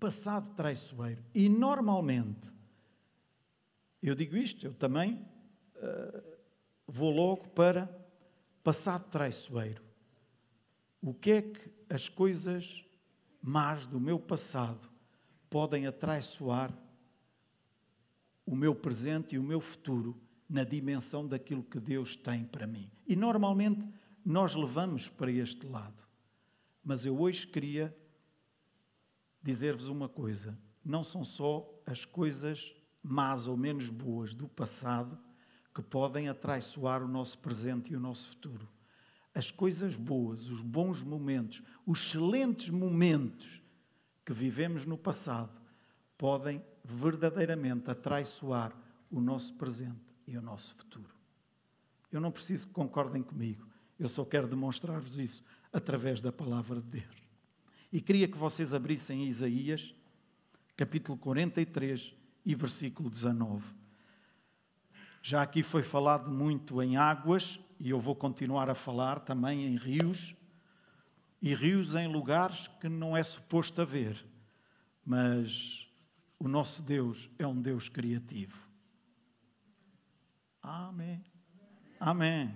[0.00, 1.22] Passado traiçoeiro.
[1.34, 2.50] E normalmente,
[4.02, 5.14] eu digo isto, eu também
[5.76, 6.38] uh,
[6.86, 7.86] vou logo para
[8.64, 9.84] passado traiçoeiro.
[11.02, 12.82] O que é que as coisas
[13.42, 14.88] más do meu passado
[15.50, 16.72] podem atraiçoar
[18.46, 22.90] o meu presente e o meu futuro na dimensão daquilo que Deus tem para mim?
[23.06, 23.86] E normalmente
[24.24, 26.04] nós levamos para este lado.
[26.82, 27.94] Mas eu hoje queria
[29.42, 35.18] dizer-vos uma coisa: não são só as coisas más ou menos boas do passado
[35.74, 38.68] que podem atraiçoar o nosso presente e o nosso futuro.
[39.34, 43.62] As coisas boas, os bons momentos, os excelentes momentos
[44.24, 45.60] que vivemos no passado
[46.18, 48.76] podem verdadeiramente atraiçoar
[49.10, 51.14] o nosso presente e o nosso futuro.
[52.10, 53.66] Eu não preciso que concordem comigo,
[53.98, 57.29] eu só quero demonstrar-vos isso através da palavra de Deus.
[57.92, 59.94] E queria que vocês abrissem Isaías,
[60.76, 63.64] capítulo 43 e versículo 19.
[65.22, 69.76] Já aqui foi falado muito em águas, e eu vou continuar a falar também em
[69.76, 70.34] rios,
[71.42, 74.24] e rios em lugares que não é suposto haver,
[75.04, 75.88] mas
[76.38, 78.56] o nosso Deus é um Deus criativo.
[80.62, 81.24] Amém.
[81.98, 82.54] Amém.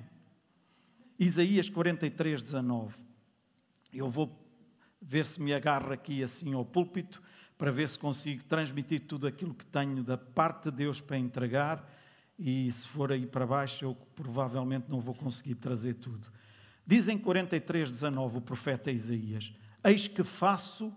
[1.19, 2.97] Isaías 43, 19.
[3.93, 4.44] Eu vou
[5.07, 7.23] ver se me agarro aqui assim ao púlpito
[7.59, 11.89] para ver se consigo transmitir tudo aquilo que tenho da parte de Deus para entregar
[12.39, 16.33] e se for aí para baixo eu provavelmente não vou conseguir trazer tudo.
[16.87, 20.93] Diz em 43, 19 o profeta Isaías: Eis que faço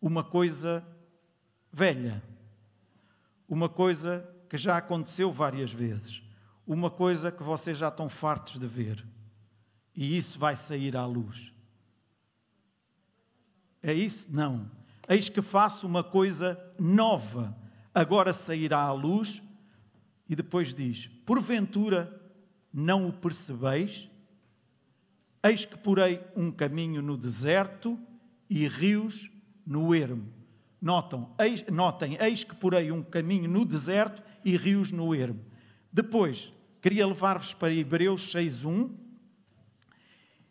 [0.00, 0.86] uma coisa
[1.72, 2.22] velha,
[3.48, 6.22] uma coisa que já aconteceu várias vezes,
[6.66, 9.04] uma coisa que vocês já estão fartos de ver,
[9.94, 11.52] e isso vai sair à luz.
[13.82, 14.28] É isso?
[14.30, 14.70] Não.
[15.08, 17.56] Eis que faço uma coisa nova,
[17.94, 19.42] agora sairá à luz.
[20.28, 22.20] E depois diz: Porventura
[22.72, 24.08] não o percebeis?
[25.42, 27.98] Eis que porei um caminho no deserto
[28.48, 29.30] e rios
[29.66, 30.32] no ermo.
[30.80, 35.44] Notam, eis, notem, eis que porei um caminho no deserto e rios no ermo.
[35.92, 38.90] Depois, queria levar-vos para Hebreus 6.1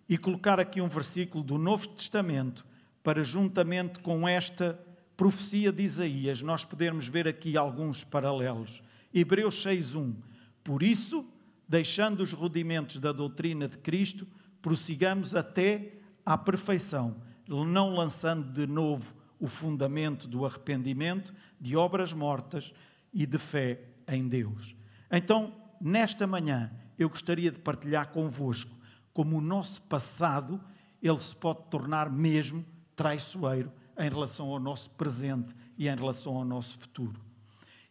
[0.08, 2.66] e colocar aqui um versículo do Novo Testamento
[3.04, 4.80] para, juntamente com esta
[5.16, 8.82] profecia de Isaías, nós podermos ver aqui alguns paralelos.
[9.14, 10.16] Hebreus 6.1
[10.64, 11.26] Por isso,
[11.68, 14.28] deixando os rudimentos da doutrina de Cristo,
[14.62, 15.94] prossigamos até
[16.26, 22.74] à perfeição, não lançando de novo o fundamento do arrependimento, de obras mortas
[23.14, 24.76] e de fé em Deus.
[25.12, 28.80] Então, nesta manhã, eu gostaria de partilhar convosco
[29.14, 30.62] como o nosso passado
[31.02, 32.66] ele se pode tornar mesmo
[33.00, 37.18] traiçoeiro em relação ao nosso presente e em relação ao nosso futuro.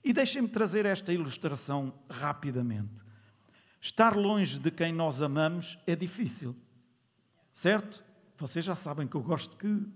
[0.04, 3.00] E deixem-me trazer esta ilustração rapidamente.
[3.80, 6.54] Estar longe de quem nós amamos é difícil,
[7.50, 8.04] certo?
[8.36, 9.86] Vocês já sabem que eu gosto que,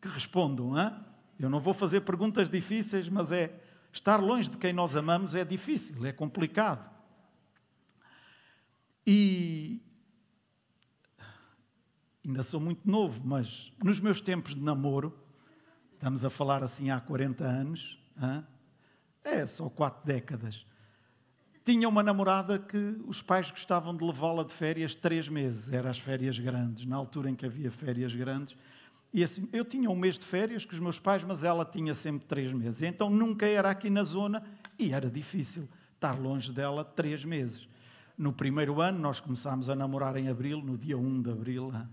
[0.00, 0.90] que respondam, hein?
[1.38, 3.54] Eu não vou fazer perguntas difíceis, mas é
[3.92, 6.90] estar longe de quem nós amamos é difícil, é complicado.
[9.06, 9.61] E,
[12.24, 15.16] ainda sou muito novo, mas nos meus tempos de namoro,
[15.94, 18.44] estamos a falar assim há 40 anos, hein?
[19.24, 20.64] é só quatro décadas,
[21.64, 25.98] tinha uma namorada que os pais gostavam de levá-la de férias três meses, eram as
[25.98, 28.56] férias grandes, na altura em que havia férias grandes.
[29.14, 31.94] E assim, eu tinha um mês de férias com os meus pais, mas ela tinha
[31.94, 32.82] sempre três meses.
[32.82, 34.42] Então nunca era aqui na zona
[34.76, 37.68] e era difícil estar longe dela três meses.
[38.18, 41.72] No primeiro ano, nós começámos a namorar em abril, no dia 1 de abril.
[41.72, 41.88] Hein?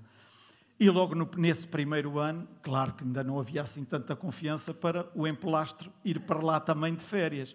[0.79, 5.09] E logo no, nesse primeiro ano, claro que ainda não havia assim tanta confiança para
[5.13, 7.53] o empolastro ir para lá também de férias.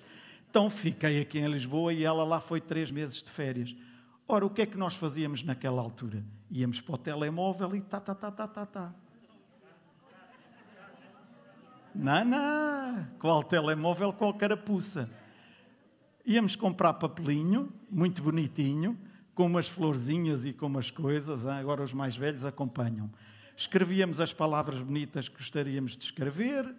[0.50, 3.74] Então fiquei aqui em Lisboa e ela lá foi três meses de férias.
[4.28, 6.22] Ora, o que é que nós fazíamos naquela altura?
[6.50, 8.94] Íamos para o telemóvel e tá, tá, tá, tá, tá, tá.
[11.94, 15.08] Não, não, qual telemóvel, qual carapuça.
[16.26, 18.98] Íamos comprar papelinho, muito bonitinho,
[19.34, 23.10] com umas florzinhas e com umas coisas, agora os mais velhos acompanham.
[23.56, 26.74] Escrevíamos as palavras bonitas que gostaríamos de escrever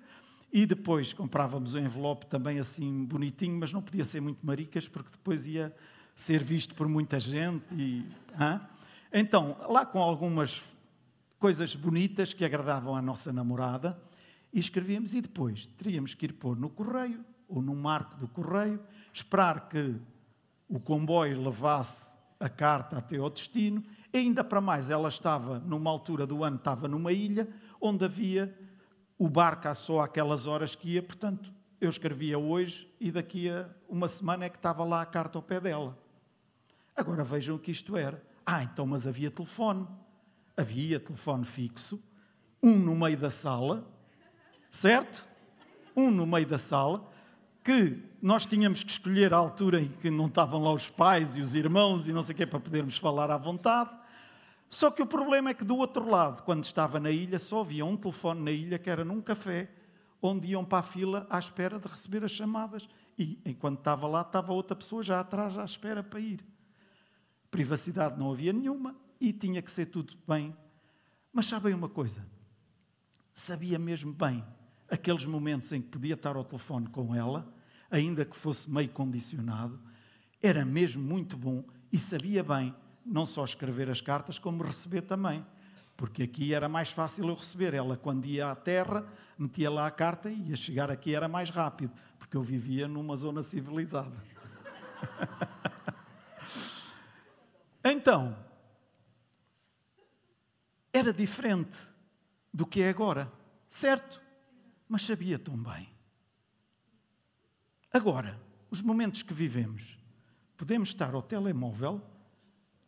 [0.52, 5.12] e depois comprávamos o envelope também assim bonitinho, mas não podia ser muito maricas porque
[5.12, 5.76] depois ia
[6.16, 7.66] ser visto por muita gente.
[7.74, 8.06] E,
[9.12, 10.62] Então, lá com algumas
[11.38, 14.02] coisas bonitas que agradavam à nossa namorada,
[14.54, 18.80] e escrevíamos e depois teríamos que ir pôr no correio ou num marco do correio,
[19.14, 19.96] esperar que
[20.70, 23.84] o comboio levasse a carta até ao destino.
[24.14, 27.48] E ainda para mais, ela estava, numa altura do ano, estava numa ilha
[27.80, 28.56] onde havia
[29.18, 34.08] o barco só aquelas horas que ia, portanto, eu escrevia hoje e daqui a uma
[34.08, 35.98] semana é que estava lá a carta ao pé dela.
[36.96, 38.22] Agora vejam o que isto era.
[38.46, 39.88] Ah, então, mas havia telefone.
[40.58, 42.02] Havia telefone fixo,
[42.64, 43.86] um no meio da sala,
[44.72, 45.28] certo?
[45.94, 47.06] Um no meio da sala,
[47.66, 51.42] que nós tínhamos que escolher a altura em que não estavam lá os pais e
[51.42, 53.90] os irmãos e não sei o quê para podermos falar à vontade.
[54.70, 57.84] Só que o problema é que do outro lado, quando estava na ilha, só havia
[57.84, 59.72] um telefone na ilha que era num café,
[60.22, 62.88] onde iam para a fila à espera de receber as chamadas.
[63.18, 66.46] E enquanto estava lá, estava outra pessoa já atrás à espera para ir.
[67.50, 70.56] Privacidade não havia nenhuma e tinha que ser tudo bem.
[71.34, 72.24] Mas sabem uma coisa?
[73.34, 74.44] Sabia mesmo bem
[74.90, 77.52] aqueles momentos em que podia estar ao telefone com ela,
[77.96, 79.80] ainda que fosse meio condicionado,
[80.42, 82.76] era mesmo muito bom e sabia bem
[83.06, 85.46] não só escrever as cartas, como receber também.
[85.96, 87.74] Porque aqui era mais fácil eu receber.
[87.74, 89.08] Ela, quando ia à terra,
[89.38, 93.16] metia lá a carta e ia chegar aqui era mais rápido, porque eu vivia numa
[93.16, 94.22] zona civilizada.
[97.86, 98.36] então,
[100.92, 101.80] era diferente
[102.54, 103.32] do que é agora,
[103.70, 104.22] certo?
[104.90, 105.95] Mas sabia tão bem.
[107.96, 108.38] Agora,
[108.70, 109.98] os momentos que vivemos,
[110.58, 112.02] podemos estar ao telemóvel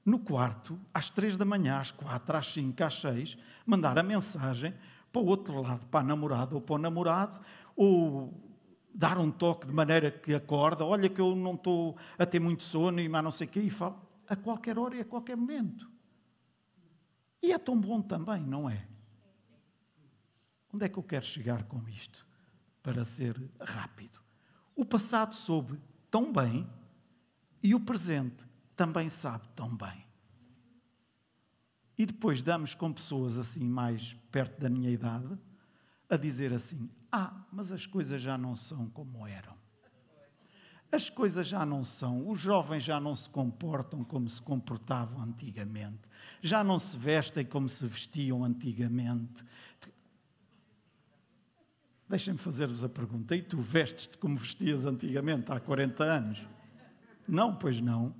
[0.03, 4.73] no quarto, às três da manhã, às quatro, às cinco, às seis, mandar a mensagem
[5.09, 7.39] para o outro lado, para a namorada ou para o namorado,
[7.73, 8.33] ou
[8.93, 12.65] dar um toque de maneira que acorda, olha que eu não estou a ter muito
[12.65, 15.37] sono e mais não sei o quê, e falo a qualquer hora e a qualquer
[15.37, 15.89] momento.
[17.41, 18.85] E é tão bom também, não é?
[20.73, 22.27] Onde é que eu quero chegar com isto?
[22.83, 24.26] Para ser rápido.
[24.89, 25.79] Passado soube
[26.09, 26.67] tão bem
[27.61, 28.45] e o presente
[28.75, 30.05] também sabe tão bem.
[31.97, 35.37] E depois damos com pessoas assim, mais perto da minha idade,
[36.09, 39.57] a dizer assim: Ah, mas as coisas já não são como eram.
[40.89, 46.07] As coisas já não são, os jovens já não se comportam como se comportavam antigamente,
[46.41, 49.43] já não se vestem como se vestiam antigamente.
[52.09, 56.45] Deixem-me fazer-vos a pergunta: e tu vestes-te como vestias antigamente, há 40 anos?
[57.27, 58.15] Não, pois não.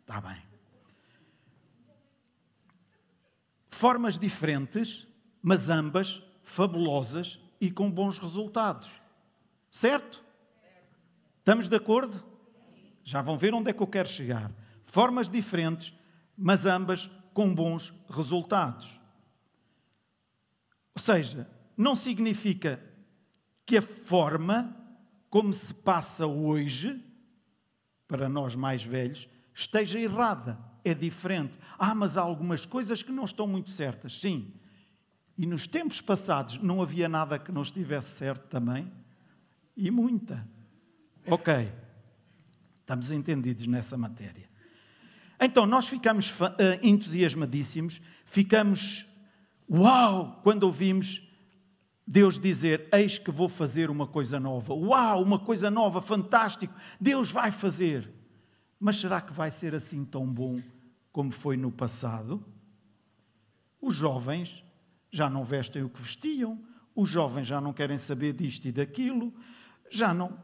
[0.00, 0.40] Está bem.
[3.68, 5.08] Formas diferentes,
[5.42, 9.00] mas ambas fabulosas e com bons resultados.
[9.70, 10.22] Certo?
[11.38, 12.22] Estamos de acordo?
[13.02, 14.52] Já vão ver onde é que eu quero chegar.
[14.84, 15.92] Formas diferentes,
[16.36, 19.00] mas ambas com bons resultados.
[20.94, 22.80] Ou seja, não significa
[23.66, 24.76] que a forma
[25.34, 27.02] como se passa hoje,
[28.06, 31.58] para nós mais velhos, esteja errada, é diferente.
[31.76, 34.20] Ah, mas há algumas coisas que não estão muito certas.
[34.20, 34.52] Sim.
[35.36, 38.92] E nos tempos passados não havia nada que não estivesse certo também?
[39.76, 40.46] E muita.
[41.26, 41.72] Ok.
[42.82, 44.48] Estamos entendidos nessa matéria.
[45.40, 46.44] Então, nós ficamos uh,
[46.80, 49.04] entusiasmadíssimos, ficamos
[49.68, 51.28] uau quando ouvimos
[52.06, 54.74] Deus dizer: Eis que vou fazer uma coisa nova.
[54.74, 56.74] Uau, uma coisa nova, fantástico.
[57.00, 58.10] Deus vai fazer.
[58.78, 60.60] Mas será que vai ser assim tão bom
[61.10, 62.44] como foi no passado?
[63.80, 64.64] Os jovens
[65.10, 66.58] já não vestem o que vestiam,
[66.94, 69.32] os jovens já não querem saber disto e daquilo,
[69.90, 70.38] já não.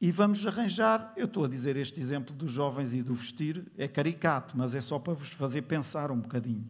[0.00, 3.88] E vamos arranjar, eu estou a dizer este exemplo dos jovens e do vestir, é
[3.88, 6.68] caricato, mas é só para vos fazer pensar um bocadinho.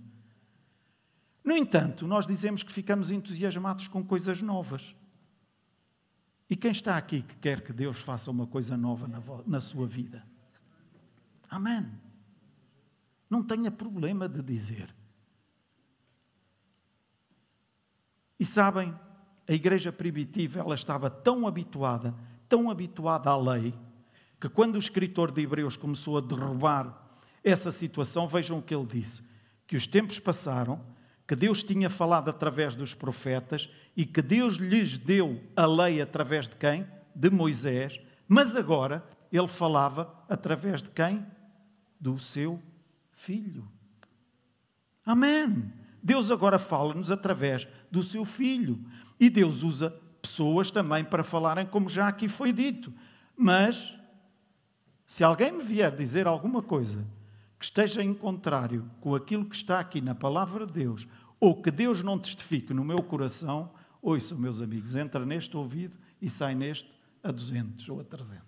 [1.48, 4.94] No entanto, nós dizemos que ficamos entusiasmados com coisas novas.
[6.50, 9.86] E quem está aqui que quer que Deus faça uma coisa nova na, na sua
[9.86, 10.22] vida?
[11.48, 11.90] Amém.
[13.30, 14.94] Não tenha problema de dizer.
[18.38, 18.94] E sabem,
[19.48, 22.14] a igreja primitiva ela estava tão habituada,
[22.46, 23.72] tão habituada à lei,
[24.38, 27.08] que quando o escritor de Hebreus começou a derrubar
[27.42, 29.22] essa situação, vejam o que ele disse:
[29.66, 30.97] que os tempos passaram,
[31.28, 36.48] que Deus tinha falado através dos profetas e que Deus lhes deu a lei através
[36.48, 36.84] de quem?
[37.14, 41.24] De Moisés, mas agora ele falava através de quem?
[42.00, 42.62] do seu
[43.12, 43.66] filho.
[45.04, 45.72] Amém.
[46.02, 48.78] Deus agora fala-nos através do seu filho.
[49.18, 49.90] E Deus usa
[50.22, 52.92] pessoas também para falarem, como já aqui foi dito.
[53.36, 53.98] Mas,
[55.06, 57.04] se alguém me vier dizer alguma coisa
[57.58, 61.06] que esteja em contrário com aquilo que está aqui na palavra de Deus,
[61.40, 66.30] ou que Deus não testifique no meu coração, ouçam, meus amigos, entra neste ouvido e
[66.30, 66.90] sai neste
[67.22, 68.42] a 200 ou a 300.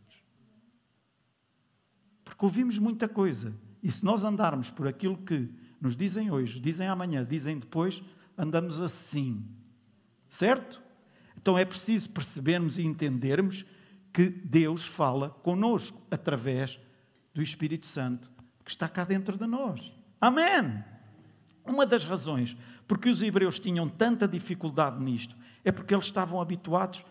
[2.24, 3.52] Porque ouvimos muita coisa.
[3.82, 8.02] E se nós andarmos por aquilo que nos dizem hoje, dizem amanhã, dizem depois,
[8.36, 9.44] andamos assim.
[10.28, 10.80] Certo?
[11.36, 13.64] Então é preciso percebermos e entendermos
[14.12, 16.78] que Deus fala conosco através
[17.32, 18.30] do Espírito Santo
[18.64, 19.92] que está cá dentro de nós.
[20.20, 20.84] Amém!
[21.64, 27.04] Uma das razões porque os hebreus tinham tanta dificuldade nisto é porque eles estavam habituados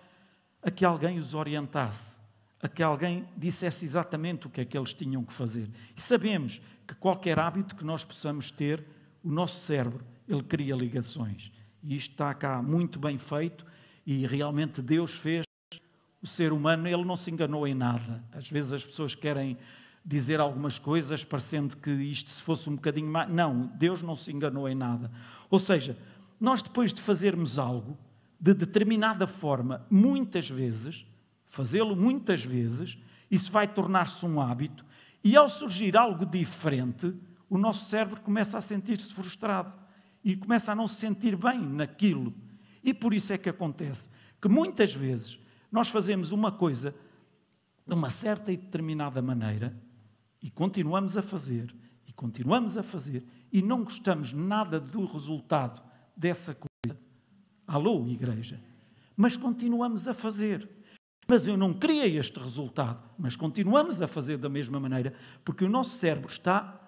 [0.61, 2.19] a que alguém os orientasse,
[2.61, 5.69] a que alguém dissesse exatamente o que é que eles tinham que fazer.
[5.95, 8.83] E sabemos que qualquer hábito que nós possamos ter,
[9.23, 11.51] o nosso cérebro, ele cria ligações.
[11.81, 13.65] E isto está cá muito bem feito
[14.05, 15.45] e realmente Deus fez
[16.21, 18.21] o ser humano, ele não se enganou em nada.
[18.33, 19.57] Às vezes as pessoas querem
[20.09, 23.29] dizer algumas coisas parecendo que isto se fosse um bocadinho mais.
[23.29, 25.11] Não, Deus não se enganou em nada.
[25.51, 25.95] Ou seja,
[26.39, 27.95] nós depois de fazermos algo
[28.39, 31.05] de determinada forma, muitas vezes,
[31.45, 32.97] fazê-lo muitas vezes,
[33.29, 34.83] isso vai tornar-se um hábito,
[35.23, 37.13] e ao surgir algo diferente,
[37.47, 39.77] o nosso cérebro começa a sentir-se frustrado
[40.23, 42.33] e começa a não se sentir bem naquilo.
[42.83, 44.09] E por isso é que acontece
[44.41, 45.37] que muitas vezes
[45.71, 46.95] nós fazemos uma coisa
[47.85, 49.75] de uma certa e determinada maneira
[50.41, 51.73] e continuamos a fazer,
[52.07, 55.81] e continuamos a fazer, e não gostamos nada do resultado
[56.15, 56.99] dessa coisa.
[57.67, 58.59] Alô, igreja.
[59.15, 60.67] Mas continuamos a fazer.
[61.27, 65.13] Mas eu não queria este resultado, mas continuamos a fazer da mesma maneira,
[65.45, 66.79] porque o nosso cérebro está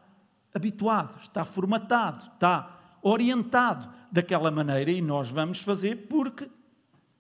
[0.54, 6.50] habituado, está formatado, está orientado daquela maneira e nós vamos fazer porque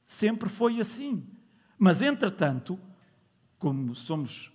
[0.08, 1.28] sempre foi assim.
[1.78, 2.80] Mas, entretanto,
[3.58, 4.52] como somos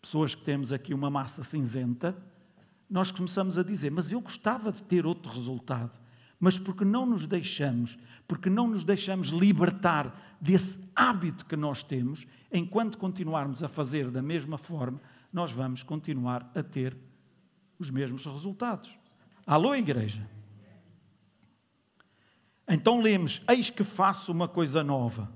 [0.00, 2.16] pessoas que temos aqui uma massa cinzenta,
[2.88, 5.98] nós começamos a dizer: Mas eu gostava de ter outro resultado.
[6.38, 12.26] Mas porque não nos deixamos, porque não nos deixamos libertar desse hábito que nós temos,
[12.50, 14.98] enquanto continuarmos a fazer da mesma forma,
[15.30, 16.96] nós vamos continuar a ter
[17.78, 18.98] os mesmos resultados.
[19.46, 20.26] Alô, igreja?
[22.66, 25.30] Então lemos: Eis que faço uma coisa nova.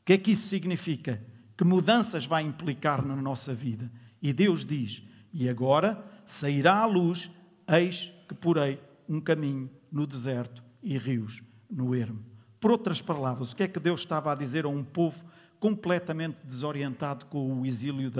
[0.00, 1.22] O que é que isso significa?
[1.58, 3.90] Que mudanças vai implicar na nossa vida.
[4.22, 5.02] E Deus diz:
[5.34, 7.28] E agora sairá à luz,
[7.66, 12.24] eis que porei um caminho no deserto e rios no ermo.
[12.60, 15.24] Por outras palavras, o que é que Deus estava a dizer a um povo
[15.58, 18.10] completamente desorientado com o exílio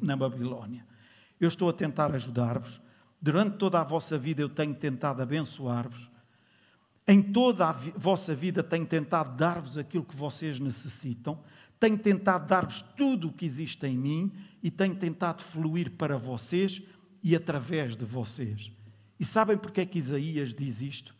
[0.00, 0.86] na Babilónia?
[1.38, 2.80] Eu estou a tentar ajudar-vos.
[3.20, 6.10] Durante toda a vossa vida eu tenho tentado abençoar-vos.
[7.06, 11.38] Em toda a vossa vida tenho tentado dar-vos aquilo que vocês necessitam
[11.78, 14.32] tenho tentado dar-vos tudo o que existe em mim
[14.62, 16.82] e tenho tentado fluir para vocês
[17.22, 18.72] e através de vocês.
[19.18, 21.14] E sabem porque é que Isaías diz isto?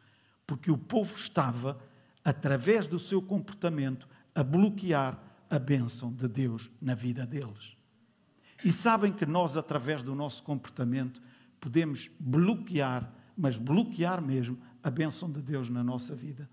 [0.47, 1.79] Porque o povo estava,
[2.25, 7.77] através do seu comportamento, a bloquear a bênção de Deus na vida deles.
[8.65, 11.23] E sabem que nós, através do nosso comportamento,
[11.61, 16.49] podemos bloquear, mas bloquear mesmo, a bênção de Deus na nossa vida.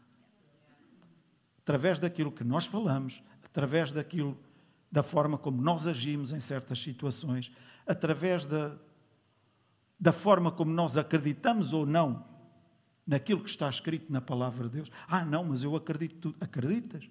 [1.59, 3.23] Através daquilo que nós falamos,
[3.55, 4.37] através daquilo,
[4.91, 7.53] da forma como nós agimos em certas situações,
[7.87, 8.75] através da,
[9.97, 12.25] da forma como nós acreditamos ou não
[13.07, 14.91] naquilo que está escrito na palavra de Deus.
[15.07, 16.35] Ah, não, mas eu acredito tudo.
[16.41, 17.07] Acreditas?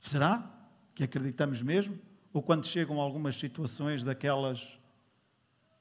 [0.00, 0.50] Será
[0.94, 1.98] que acreditamos mesmo?
[2.32, 4.80] Ou quando chegam algumas situações daquelas.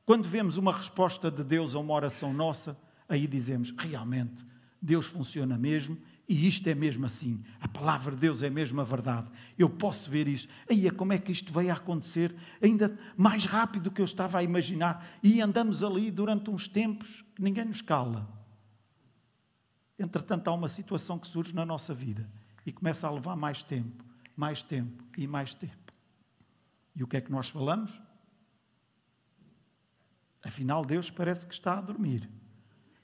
[0.05, 2.77] Quando vemos uma resposta de Deus a uma oração nossa,
[3.07, 4.45] aí dizemos: realmente,
[4.81, 7.43] Deus funciona mesmo e isto é mesmo assim.
[7.59, 9.29] A palavra de Deus é mesmo a verdade.
[9.57, 10.51] Eu posso ver isto.
[10.69, 12.33] Aí, como é que isto veio a acontecer?
[12.61, 15.05] Ainda mais rápido do que eu estava a imaginar.
[15.21, 18.27] E andamos ali durante uns tempos que ninguém nos cala.
[19.99, 22.29] Entretanto, há uma situação que surge na nossa vida
[22.65, 24.03] e começa a levar mais tempo,
[24.35, 25.93] mais tempo e mais tempo.
[26.95, 28.01] E o que é que nós falamos?
[30.41, 32.29] Afinal, Deus parece que está a dormir.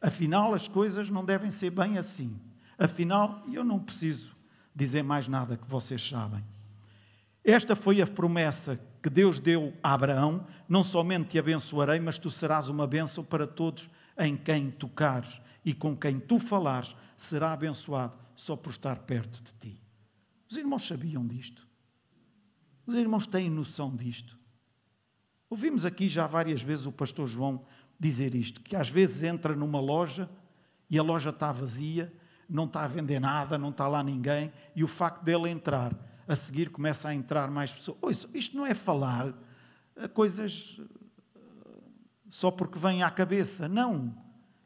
[0.02, 2.40] Afinal, as coisas não devem ser bem assim.
[2.79, 4.33] Afinal, eu não preciso
[4.74, 6.41] dizer mais nada que vocês sabem.
[7.43, 12.31] Esta foi a promessa que Deus deu a Abraão: não somente te abençoarei, mas tu
[12.31, 18.17] serás uma bênção para todos em quem tocares e com quem tu falares, será abençoado
[18.33, 19.81] só por estar perto de ti.
[20.50, 21.67] Os irmãos sabiam disto.
[22.88, 24.39] Os irmãos têm noção disto.
[25.50, 27.65] Ouvimos aqui já várias vezes o pastor João
[28.00, 30.29] dizer isto: que às vezes entra numa loja
[30.89, 32.12] e a loja está vazia
[32.50, 35.94] não está a vender nada, não está lá ninguém, e o facto dele entrar,
[36.27, 37.98] a seguir começa a entrar mais pessoas.
[38.01, 39.34] Ouça, isto não é falar
[39.96, 41.39] eh, coisas eh,
[42.29, 44.15] só porque vem à cabeça, não.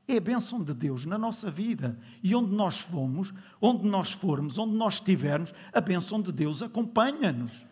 [0.08, 1.98] É a bênção de Deus na nossa vida.
[2.22, 7.66] E onde nós fomos, onde nós formos, onde nós estivermos, a bênção de Deus acompanha-nos.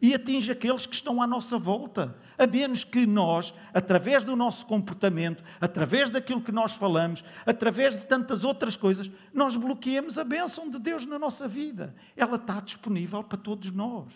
[0.00, 2.16] E atinge aqueles que estão à nossa volta.
[2.36, 8.06] A menos que nós, através do nosso comportamento, através daquilo que nós falamos, através de
[8.06, 11.94] tantas outras coisas, nós bloqueemos a bênção de Deus na nossa vida.
[12.16, 14.12] Ela está disponível para todos nós.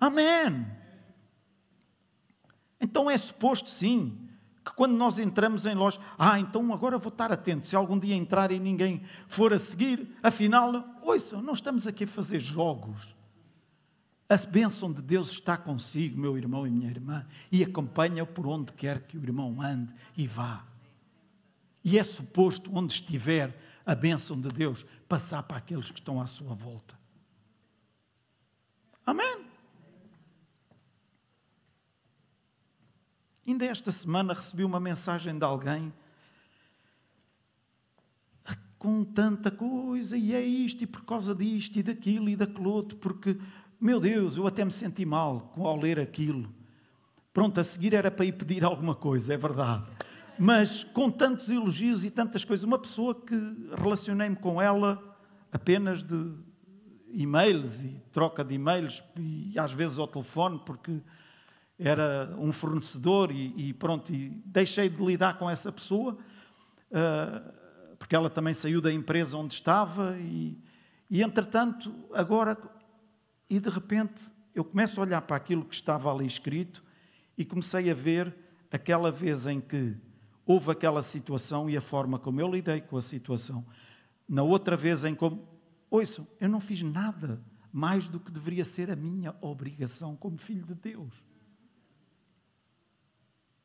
[0.00, 0.66] Amém.
[2.80, 4.18] Então é suposto, sim,
[4.64, 8.14] que quando nós entramos em loja, ah, então agora vou estar atento, se algum dia
[8.14, 13.14] entrar e ninguém for a seguir, afinal, ouçam, não estamos aqui a fazer jogos.
[14.28, 18.72] A bênção de Deus está consigo, meu irmão e minha irmã, e acompanha-o por onde
[18.72, 20.64] quer que o irmão ande e vá.
[21.84, 23.54] E é suposto, onde estiver,
[23.84, 26.98] a bênção de Deus passar para aqueles que estão à sua volta.
[29.04, 29.44] Amém?
[33.46, 35.92] Ainda esta semana recebi uma mensagem de alguém
[38.84, 42.98] com tanta coisa, e é isto, e por causa disto, e daquilo, e daquele outro,
[42.98, 43.40] porque,
[43.84, 46.48] meu Deus, eu até me senti mal ao ler aquilo.
[47.34, 49.84] Pronto, a seguir era para ir pedir alguma coisa, é verdade.
[50.38, 53.36] Mas com tantos elogios e tantas coisas, uma pessoa que
[53.76, 54.98] relacionei-me com ela
[55.52, 56.32] apenas de
[57.12, 61.02] e-mails e troca de e-mails, e às vezes ao telefone, porque
[61.78, 66.16] era um fornecedor e, e, pronto, e deixei de lidar com essa pessoa,
[66.90, 67.52] uh,
[67.98, 70.58] porque ela também saiu da empresa onde estava e,
[71.10, 72.56] e entretanto, agora,
[73.48, 74.22] e de repente,
[74.54, 76.82] eu começo a olhar para aquilo que estava ali escrito
[77.36, 78.34] e comecei a ver
[78.70, 79.96] aquela vez em que
[80.46, 83.64] houve aquela situação e a forma como eu lidei com a situação.
[84.28, 85.46] Na outra vez em como,
[85.90, 90.64] ouçam, eu não fiz nada mais do que deveria ser a minha obrigação como filho
[90.64, 91.26] de Deus.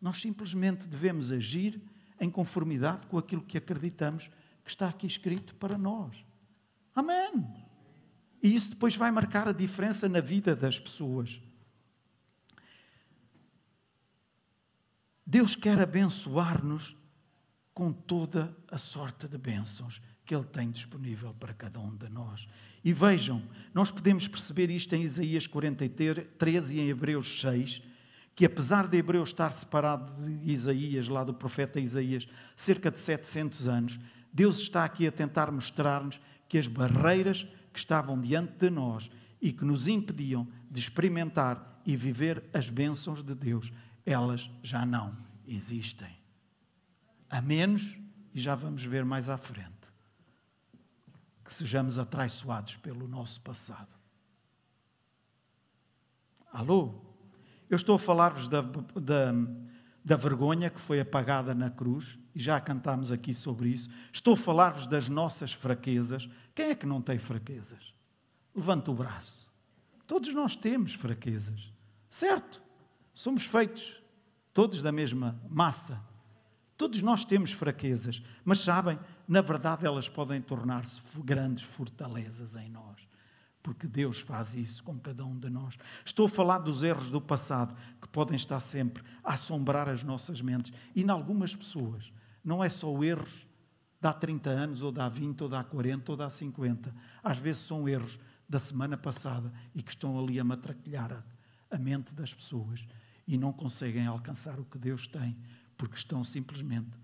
[0.02, 1.82] Nós simplesmente devemos agir
[2.20, 4.30] em conformidade com aquilo que acreditamos
[4.64, 6.26] que está aqui escrito para nós.
[6.96, 7.69] Amém.
[8.42, 11.42] E isso depois vai marcar a diferença na vida das pessoas.
[15.26, 16.96] Deus quer abençoar-nos
[17.74, 22.48] com toda a sorte de bênçãos que Ele tem disponível para cada um de nós.
[22.84, 23.42] E vejam,
[23.74, 27.82] nós podemos perceber isto em Isaías 43 e em Hebreus 6,
[28.36, 33.68] que apesar de Hebreus estar separado de Isaías, lá do profeta Isaías, cerca de 700
[33.68, 34.00] anos,
[34.32, 39.10] Deus está aqui a tentar mostrar-nos que as barreiras que estavam diante de nós
[39.42, 43.72] e que nos impediam de experimentar e viver as bênçãos de Deus,
[44.06, 45.16] elas já não
[45.48, 46.16] existem.
[47.30, 47.98] A menos,
[48.34, 49.70] e já vamos ver mais à frente,
[51.44, 53.98] que sejamos atraiçoados pelo nosso passado.
[56.52, 57.02] Alô?
[57.70, 59.32] Eu estou a falar-vos da, da,
[60.04, 63.90] da vergonha que foi apagada na cruz, e já cantámos aqui sobre isso.
[64.12, 66.30] Estou a falar-vos das nossas fraquezas.
[66.56, 67.94] Quem é que não tem fraquezas?
[68.56, 69.52] Levanta o braço.
[70.08, 71.72] Todos nós temos fraquezas,
[72.10, 72.62] certo?
[73.14, 74.02] Somos feitos
[74.54, 76.02] todos da mesma massa.
[76.76, 83.09] Todos nós temos fraquezas, mas sabem, na verdade elas podem tornar-se grandes fortalezas em nós
[83.62, 85.78] porque Deus faz isso com cada um de nós.
[86.06, 90.42] Estou a falar dos erros do passado que podem estar sempre a assombrar as nossas
[90.42, 90.72] mentes.
[90.96, 92.12] E em algumas pessoas,
[92.44, 93.48] não é só erros
[94.02, 96.30] de há 30 anos, ou de há 20, ou de há 40, ou de há
[96.30, 96.96] 50.
[97.22, 98.18] Às vezes são erros
[98.48, 101.24] da semana passada e que estão ali a matraquilhar
[101.70, 102.88] a, mente das pessoas
[103.28, 105.38] e não conseguem alcançar o que Deus tem,
[105.78, 106.98] porque estão simplesmente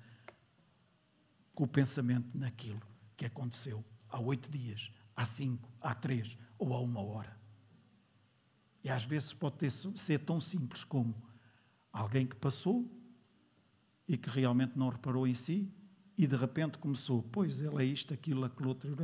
[1.53, 2.81] com o pensamento naquilo
[3.15, 7.35] que aconteceu há oito dias, há cinco, há três, ou a uma hora.
[8.83, 11.15] E às vezes pode ter, ser tão simples como
[11.91, 12.89] alguém que passou
[14.07, 15.71] e que realmente não reparou em si
[16.17, 18.89] e de repente começou, pois ele é isto, aquilo, aquilo outro,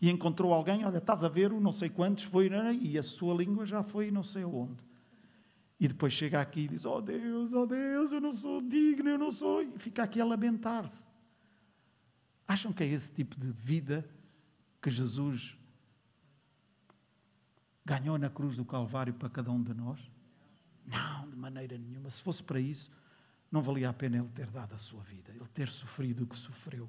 [0.00, 3.64] e encontrou alguém, olha, estás a ver, não sei quantos foi, e a sua língua
[3.64, 4.84] já foi não sei onde.
[5.80, 9.18] E depois chega aqui e diz, oh Deus, oh Deus, eu não sou digno, eu
[9.18, 11.04] não sou, e fica aqui a lamentar-se.
[12.46, 14.06] Acham que é esse tipo de vida
[14.86, 15.58] que Jesus
[17.84, 19.98] ganhou na cruz do Calvário para cada um de nós?
[20.86, 22.08] Não, de maneira nenhuma.
[22.08, 22.88] Se fosse para isso,
[23.50, 26.38] não valia a pena ele ter dado a sua vida, ele ter sofrido o que
[26.38, 26.88] sofreu.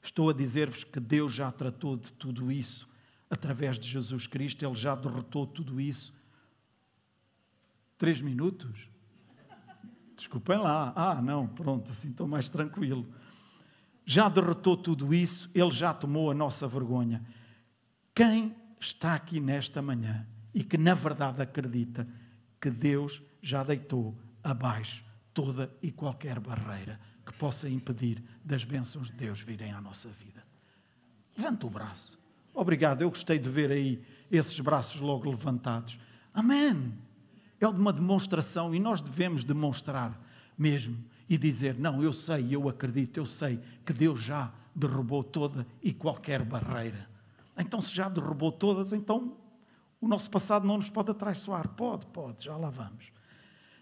[0.00, 2.88] Estou a dizer-vos que Deus já tratou de tudo isso
[3.28, 6.14] através de Jesus Cristo, ele já derrotou tudo isso.
[7.98, 8.88] Três minutos?
[10.16, 10.92] Desculpem lá.
[10.94, 13.12] Ah, não, pronto, assim estou mais tranquilo
[14.04, 17.24] já derrotou tudo isso, ele já tomou a nossa vergonha.
[18.14, 22.06] Quem está aqui nesta manhã e que na verdade acredita
[22.60, 29.16] que Deus já deitou abaixo toda e qualquer barreira que possa impedir das bênçãos de
[29.16, 30.44] Deus virem à nossa vida?
[31.36, 32.18] Levanta o braço.
[32.52, 35.98] Obrigado, eu gostei de ver aí esses braços logo levantados.
[36.34, 36.92] Amém.
[37.60, 40.20] É uma demonstração e nós devemos demonstrar
[40.58, 45.66] mesmo e dizer: Não, eu sei, eu acredito, eu sei que Deus já derrubou toda
[45.82, 47.08] e qualquer barreira.
[47.58, 49.36] Então, se já derrubou todas, então
[50.00, 51.68] o nosso passado não nos pode atraiçoar.
[51.68, 53.12] Pode, pode, já lá vamos.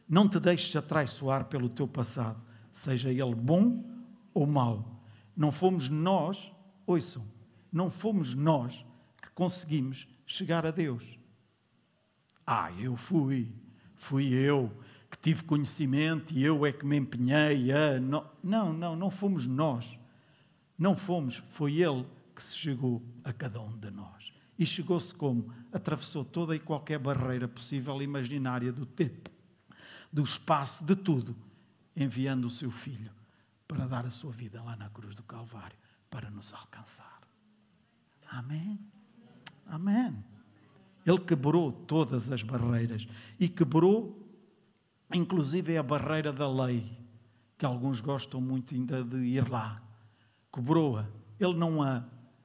[0.08, 3.84] Não te deixes atraiçoar pelo teu passado, seja ele bom
[4.34, 5.00] ou mau.
[5.36, 6.52] Não fomos nós,
[6.86, 7.24] ouçam,
[7.72, 8.84] não fomos nós
[9.22, 11.18] que conseguimos chegar a Deus.
[12.44, 13.52] Ah, eu fui,
[13.94, 14.70] fui eu
[15.20, 18.00] tive conhecimento e eu é que me empenhei a.
[18.00, 18.30] Não,
[18.72, 19.98] não, não, fomos nós.
[20.78, 24.32] Não fomos, foi Ele que se chegou a cada um de nós.
[24.58, 25.52] E chegou-se como?
[25.72, 29.30] Atravessou toda e qualquer barreira possível e imaginária do tempo,
[30.12, 31.36] do espaço, de tudo,
[31.96, 33.10] enviando o seu Filho
[33.70, 35.76] para dar a sua vida lá na cruz do Calvário,
[36.10, 37.20] para nos alcançar.
[38.28, 38.80] Amém?
[39.66, 40.24] Amém.
[41.06, 43.06] Ele quebrou todas as barreiras
[43.38, 44.19] e quebrou,
[45.12, 46.90] inclusive, a barreira da lei,
[47.58, 49.82] que alguns gostam muito ainda de ir lá.
[50.52, 51.06] Quebrou-a.
[51.38, 52.04] Ele não a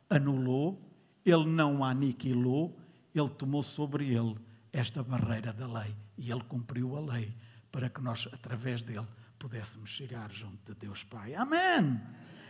[0.09, 0.81] anulou,
[1.25, 2.77] ele não a aniquilou,
[3.13, 4.35] ele tomou sobre ele
[4.71, 7.33] esta barreira da lei e ele cumpriu a lei
[7.71, 9.07] para que nós, através dele,
[9.39, 11.33] pudéssemos chegar junto de Deus Pai.
[11.35, 11.99] Amém!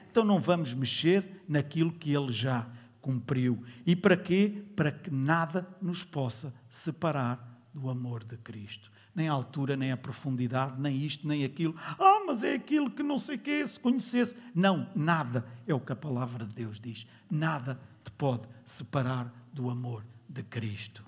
[0.09, 2.67] Então não vamos mexer naquilo que ele já
[3.01, 3.63] cumpriu.
[3.85, 4.63] E para quê?
[4.75, 8.91] Para que nada nos possa separar do amor de Cristo.
[9.15, 11.73] Nem a altura, nem a profundidade, nem isto, nem aquilo.
[11.77, 14.35] Ah, mas é aquilo que não sei o que, se conhecesse.
[14.53, 17.07] Não, nada é o que a palavra de Deus diz.
[17.31, 21.05] Nada te pode separar do amor de Cristo.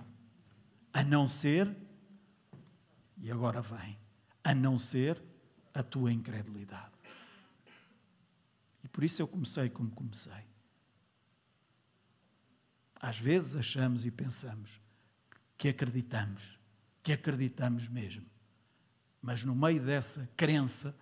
[0.94, 1.76] A não ser,
[3.18, 3.98] e agora vem,
[4.44, 5.22] a não ser
[5.74, 6.98] a tua incredulidade.
[8.84, 10.48] E por isso eu comecei como comecei.
[12.96, 14.82] Às vezes achamos e pensamos
[15.58, 16.57] que acreditamos,
[17.08, 18.26] que acreditamos mesmo.
[19.22, 20.94] Mas no meio dessa crença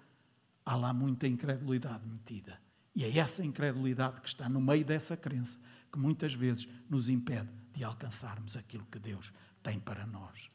[0.64, 2.62] há lá muita incredulidade metida.
[2.96, 5.58] E é essa incredulidade que está no meio dessa crença
[5.92, 10.48] que muitas vezes nos impede de alcançarmos aquilo que Deus tem para nós.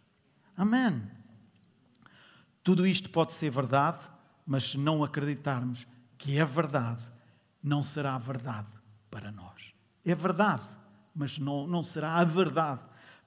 [0.56, 1.02] Amém.
[2.62, 4.08] Tudo isto pode ser verdade,
[4.46, 5.84] mas se não acreditarmos
[6.16, 7.02] que é verdade,
[7.60, 8.70] não será verdade
[9.10, 9.74] para nós.
[10.04, 10.78] É verdade
[11.14, 12.82] mas não, não será a verdade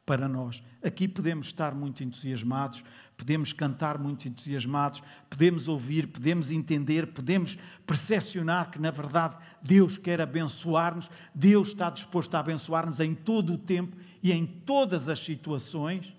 [0.05, 0.61] para nós.
[0.83, 2.83] Aqui podemos estar muito entusiasmados,
[3.17, 10.19] podemos cantar muito entusiasmados, podemos ouvir, podemos entender, podemos percepcionar que, na verdade, Deus quer
[10.19, 16.15] abençoar-nos, Deus está disposto a abençoar-nos em todo o tempo e em todas as situações,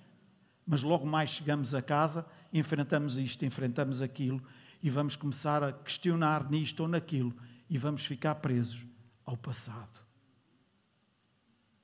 [0.66, 4.42] mas logo mais chegamos a casa, enfrentamos isto, enfrentamos aquilo
[4.83, 7.35] e vamos começar a questionar nisto ou naquilo
[7.68, 8.87] e vamos ficar presos
[9.27, 10.04] ao passado.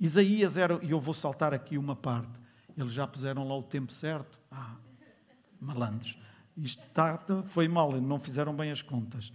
[0.00, 2.40] Isaías era, e eu vou saltar aqui uma parte,
[2.76, 4.40] eles já puseram lá o tempo certo.
[4.50, 4.76] Ah,
[5.60, 6.16] malandros,
[6.56, 9.30] isto está, foi mal, não fizeram bem as contas.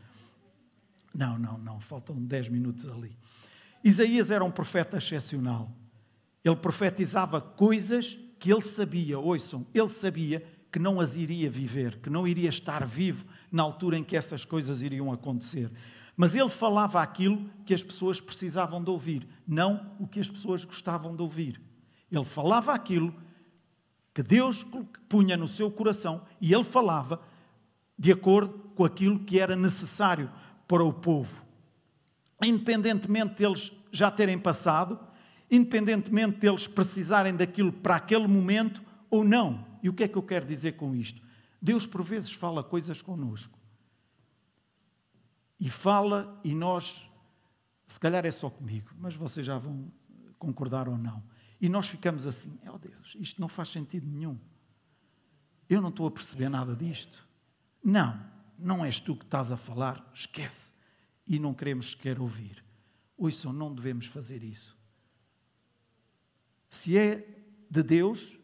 [1.14, 3.16] Não, não, não, faltam 10 minutos ali.
[3.84, 5.72] Isaías era um profeta excepcional.
[6.44, 12.10] Ele profetizava coisas que ele sabia, ouçam, ele sabia que não as iria viver, que
[12.10, 15.72] não iria estar vivo na altura em que essas coisas iriam acontecer.
[16.16, 20.64] Mas ele falava aquilo que as pessoas precisavam de ouvir, não o que as pessoas
[20.64, 21.62] gostavam de ouvir.
[22.10, 23.14] Ele falava aquilo
[24.14, 24.66] que Deus
[25.10, 27.20] punha no seu coração e ele falava
[27.98, 30.32] de acordo com aquilo que era necessário
[30.68, 31.44] para o povo.
[32.42, 34.98] Independentemente deles já terem passado,
[35.52, 39.66] independentemente deles precisarem daquilo para aquele momento ou não.
[39.84, 41.22] E o que é que eu quero dizer com isto?
[41.62, 43.65] Deus por vezes fala coisas conosco
[45.60, 47.10] e fala e nós,
[47.88, 49.92] se calhar é só comigo, mas vocês já vão
[50.38, 51.24] concordar ou não.
[51.60, 54.38] E nós ficamos assim: oh Deus, isto não faz sentido nenhum.
[55.70, 57.28] Eu não estou a perceber nada disto.
[57.84, 58.20] Não,
[58.58, 60.74] não és tu que estás a falar, esquece.
[61.28, 62.64] E não queremos sequer ouvir.
[63.18, 64.78] Ouçam, não devemos fazer isso.
[66.70, 67.26] Se é
[67.70, 68.38] de Deus,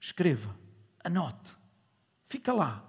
[0.00, 0.54] escreva,
[1.02, 1.54] anote,
[2.26, 2.84] fica lá,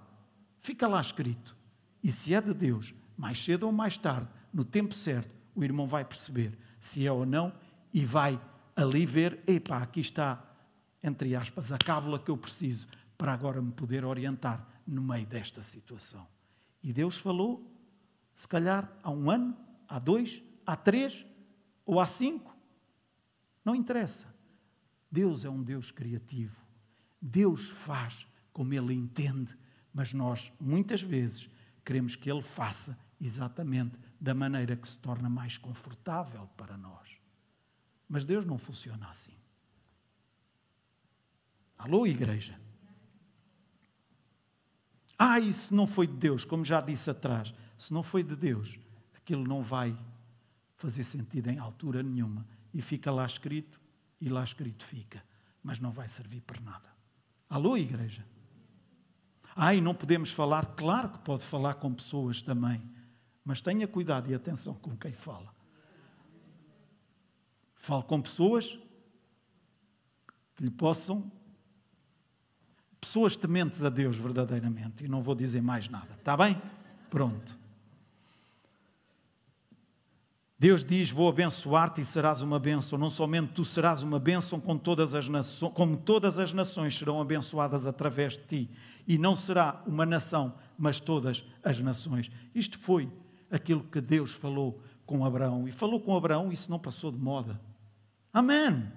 [0.58, 1.56] fica lá escrito.
[2.02, 5.86] E se é de Deus, mais cedo ou mais tarde, no tempo certo, o irmão
[5.86, 7.52] vai perceber se é ou não
[7.92, 8.40] e vai
[8.76, 10.42] ali ver: epá, aqui está,
[11.02, 15.62] entre aspas, a cábula que eu preciso para agora me poder orientar no meio desta
[15.62, 16.26] situação.
[16.82, 17.70] E Deus falou,
[18.34, 19.56] se calhar há um ano,
[19.88, 21.24] há dois, há três
[21.86, 22.54] ou há cinco,
[23.64, 24.26] não interessa.
[25.10, 26.60] Deus é um Deus criativo.
[27.22, 29.56] Deus faz como Ele entende,
[29.92, 31.48] mas nós, muitas vezes,
[31.84, 37.18] queremos que Ele faça exatamente da maneira que se torna mais confortável para nós.
[38.06, 39.32] Mas Deus não funciona assim.
[41.78, 42.60] Alô, igreja?
[45.18, 47.54] Ah, isso não foi de Deus, como já disse atrás.
[47.78, 48.78] Se não foi de Deus,
[49.14, 49.96] aquilo não vai
[50.76, 52.46] fazer sentido em altura nenhuma.
[52.74, 53.80] E fica lá escrito,
[54.20, 55.24] e lá escrito fica.
[55.62, 56.90] Mas não vai servir para nada.
[57.48, 58.24] Alô, igreja?
[59.56, 60.66] Ah, e não podemos falar?
[60.76, 62.82] Claro que pode falar com pessoas também.
[63.44, 65.54] Mas tenha cuidado e atenção com quem fala.
[67.74, 68.78] Fale com pessoas
[70.56, 71.30] que lhe possam
[72.98, 75.04] pessoas tementes a Deus verdadeiramente.
[75.04, 76.60] E não vou dizer mais nada, está bem?
[77.10, 77.58] Pronto.
[80.58, 82.98] Deus diz: Vou abençoar-te e serás uma bênção.
[82.98, 87.20] Não somente tu serás uma bênção, com todas as nações, como todas as nações serão
[87.20, 88.70] abençoadas através de ti.
[89.06, 92.30] E não será uma nação, mas todas as nações.
[92.54, 93.12] Isto foi
[93.50, 95.68] aquilo que Deus falou com Abraão.
[95.68, 97.60] E falou com Abraão, isso não passou de moda.
[98.32, 98.90] Amém.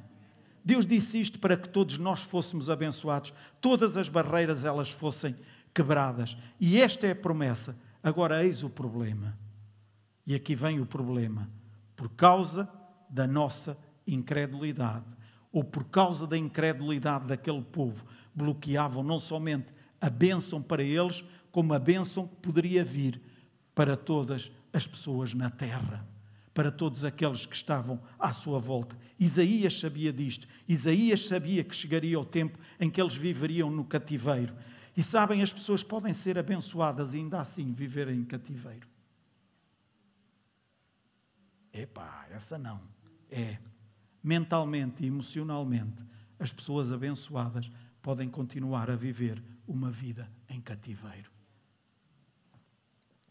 [0.64, 5.36] Deus disse isto para que todos nós fôssemos abençoados, todas as barreiras elas fossem
[5.74, 6.38] quebradas.
[6.60, 7.78] E esta é a promessa.
[8.04, 9.38] Agora eis o problema.
[10.26, 11.50] E aqui vem o problema.
[11.96, 12.70] Por causa
[13.10, 15.06] da nossa incredulidade,
[15.52, 18.06] ou por causa da incredulidade daquele povo,
[18.36, 19.68] bloqueavam não somente
[20.00, 23.22] a bênção para eles, como a bênção que poderia vir
[23.78, 26.04] para todas as pessoas na terra
[26.58, 28.98] para todos aqueles que estavam à sua volta.
[29.20, 30.48] Isaías sabia disto.
[30.68, 34.56] Isaías sabia que chegaria o tempo em que eles viveriam no cativeiro.
[34.96, 38.88] E sabem, as pessoas podem ser abençoadas ainda assim viverem em cativeiro.
[41.72, 42.82] Epá, essa não.
[43.30, 43.60] É.
[44.24, 46.04] Mentalmente e emocionalmente,
[46.40, 51.37] as pessoas abençoadas podem continuar a viver uma vida em cativeiro.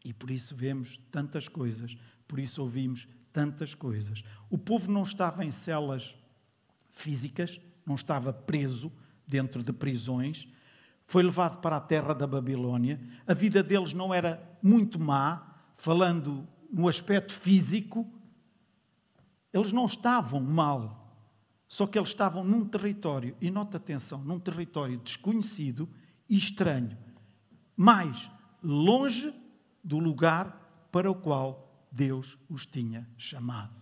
[0.06, 4.22] E por isso vemos tantas coisas, por isso ouvimos tantas coisas.
[4.48, 6.14] O povo não estava em celas
[6.92, 8.92] físicas, não estava preso
[9.26, 10.46] dentro de prisões,
[11.06, 13.00] foi levado para a terra da Babilônia.
[13.26, 18.08] A vida deles não era muito má, falando no aspecto físico.
[19.52, 21.20] Eles não estavam mal,
[21.66, 25.88] só que eles estavam num território, e nota atenção, num território desconhecido
[26.28, 26.96] e estranho,
[27.76, 28.30] mais
[28.62, 29.34] longe
[29.86, 33.80] do lugar para o qual Deus os tinha chamado.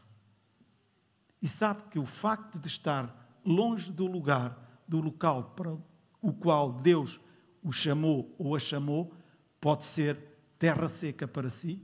[1.40, 5.74] E sabe que o facto de estar longe do lugar, do local para
[6.20, 7.18] o qual Deus
[7.62, 9.14] o chamou ou a chamou,
[9.58, 10.18] pode ser
[10.58, 11.82] terra seca para si?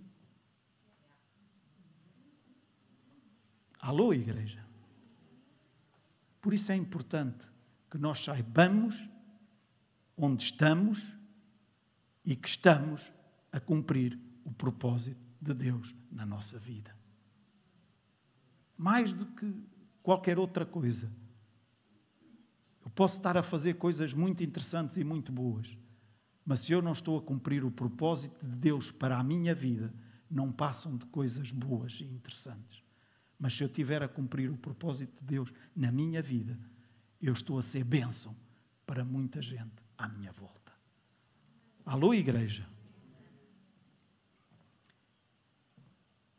[3.79, 4.63] Alô, igreja?
[6.43, 7.49] Por isso é importante
[7.91, 9.09] que nós saibamos
[10.15, 11.17] onde estamos
[12.23, 13.11] e que estamos
[13.53, 16.95] a cumprir o propósito de Deus na nossa vida.
[18.77, 19.55] Mais do que
[20.03, 21.11] qualquer outra coisa.
[22.85, 25.77] Eu posso estar a fazer coisas muito interessantes e muito boas,
[26.45, 29.93] mas se eu não estou a cumprir o propósito de Deus para a minha vida,
[30.31, 32.83] não passam de coisas boas e interessantes.
[33.39, 36.59] Mas se eu tiver a cumprir o propósito de Deus na minha vida,
[37.21, 38.37] eu estou a ser bênção
[38.87, 40.73] para muita gente à minha volta.
[41.85, 42.67] Alô, igreja?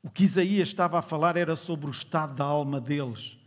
[0.04, 3.38] O que Isaías estava a falar era sobre o estado da alma deles.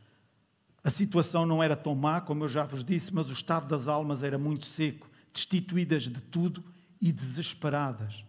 [0.85, 3.89] A situação não era tão má, como eu já vos disse, mas o estado das
[3.89, 6.63] almas era muito seco, destituídas de tudo
[7.01, 8.25] e desesperadas.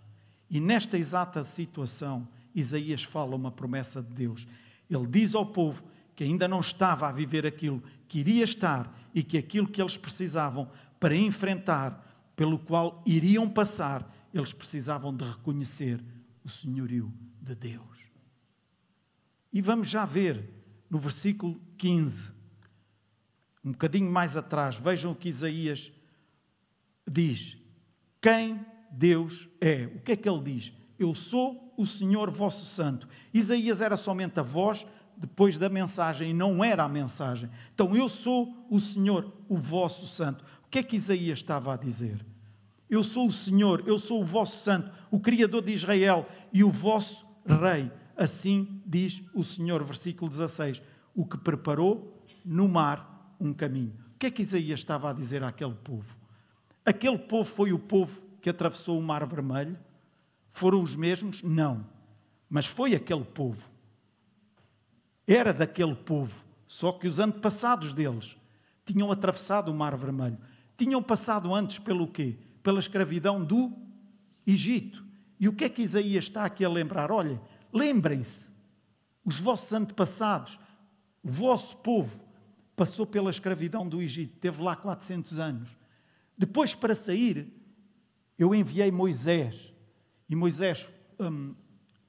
[0.49, 4.47] E nesta exata situação, Isaías fala uma promessa de Deus.
[4.89, 5.83] Ele diz ao povo
[6.15, 9.97] que ainda não estava a viver aquilo que iria estar e que aquilo que eles
[9.97, 12.01] precisavam para enfrentar,
[12.35, 16.03] pelo qual iriam passar, eles precisavam de reconhecer
[16.43, 18.14] o senhorio de Deus.
[19.55, 20.49] E vamos já ver
[20.89, 22.29] no versículo 15,
[23.63, 25.93] um bocadinho mais atrás, vejam o que Isaías
[27.09, 27.55] diz:
[28.21, 28.59] Quem
[28.91, 29.85] Deus é?
[29.95, 30.73] O que é que ele diz?
[30.99, 33.07] Eu sou o Senhor vosso Santo.
[33.33, 37.49] Isaías era somente a voz depois da mensagem e não era a mensagem.
[37.73, 40.43] Então eu sou o Senhor, o vosso Santo.
[40.65, 42.25] O que é que Isaías estava a dizer?
[42.89, 46.69] Eu sou o Senhor, eu sou o vosso Santo, o Criador de Israel e o
[46.69, 47.89] vosso Rei.
[48.15, 50.81] Assim diz o Senhor, versículo 16:
[51.13, 53.93] o que preparou no mar um caminho.
[54.15, 56.15] O que é que Isaías estava a dizer àquele povo?
[56.85, 59.77] Aquele povo foi o povo que atravessou o mar vermelho?
[60.51, 61.43] Foram os mesmos?
[61.43, 61.85] Não.
[62.49, 63.67] Mas foi aquele povo.
[65.27, 66.45] Era daquele povo.
[66.67, 68.37] Só que os antepassados deles
[68.85, 70.37] tinham atravessado o mar vermelho.
[70.77, 72.37] Tinham passado antes pelo quê?
[72.61, 73.71] Pela escravidão do
[74.45, 75.03] Egito.
[75.39, 77.11] E o que é que Isaías está aqui a lembrar?
[77.11, 77.41] Olha,
[77.75, 78.49] Lembrem-se,
[79.25, 80.57] os vossos antepassados,
[81.21, 82.23] o vosso povo,
[82.73, 85.75] passou pela escravidão do Egito, teve lá 400 anos.
[86.37, 87.51] Depois, para sair,
[88.39, 89.73] eu enviei Moisés.
[90.29, 91.53] E Moisés, hum,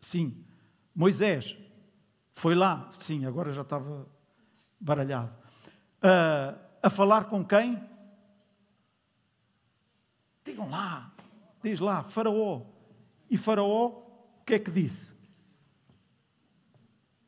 [0.01, 0.45] sim,
[0.95, 1.57] Moisés
[2.33, 4.07] foi lá, sim, agora já estava
[4.79, 5.35] baralhado,
[5.99, 7.83] uh, a falar com quem?
[10.45, 11.13] Digam lá,
[11.61, 12.63] diz lá, Faraó.
[13.29, 13.89] E Faraó,
[14.41, 15.16] o que é que disse?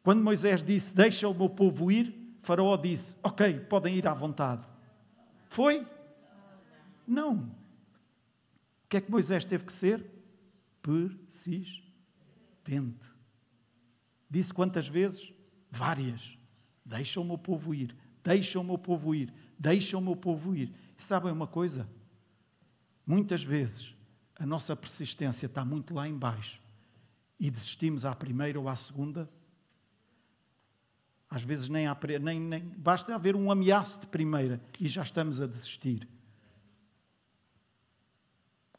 [0.02, 4.66] Quando Moisés disse: Deixa o meu povo ir, Faraó disse: Ok, podem ir à vontade.
[5.46, 5.86] Foi?
[7.06, 7.36] Não.
[8.84, 10.04] O que é que Moisés teve que ser?
[10.82, 11.86] Persistente.
[14.30, 15.32] Disse quantas vezes?
[15.70, 16.38] Várias.
[16.84, 20.72] Deixa o meu povo ir, deixa o meu povo ir, deixa o meu povo ir.
[20.98, 21.86] E sabem uma coisa?
[23.06, 23.94] Muitas vezes
[24.38, 26.62] a nossa persistência está muito lá embaixo
[27.38, 29.28] e desistimos à primeira ou à segunda
[31.30, 35.40] às vezes nem, há, nem, nem basta haver um ameaço de primeira e já estamos
[35.40, 36.08] a desistir.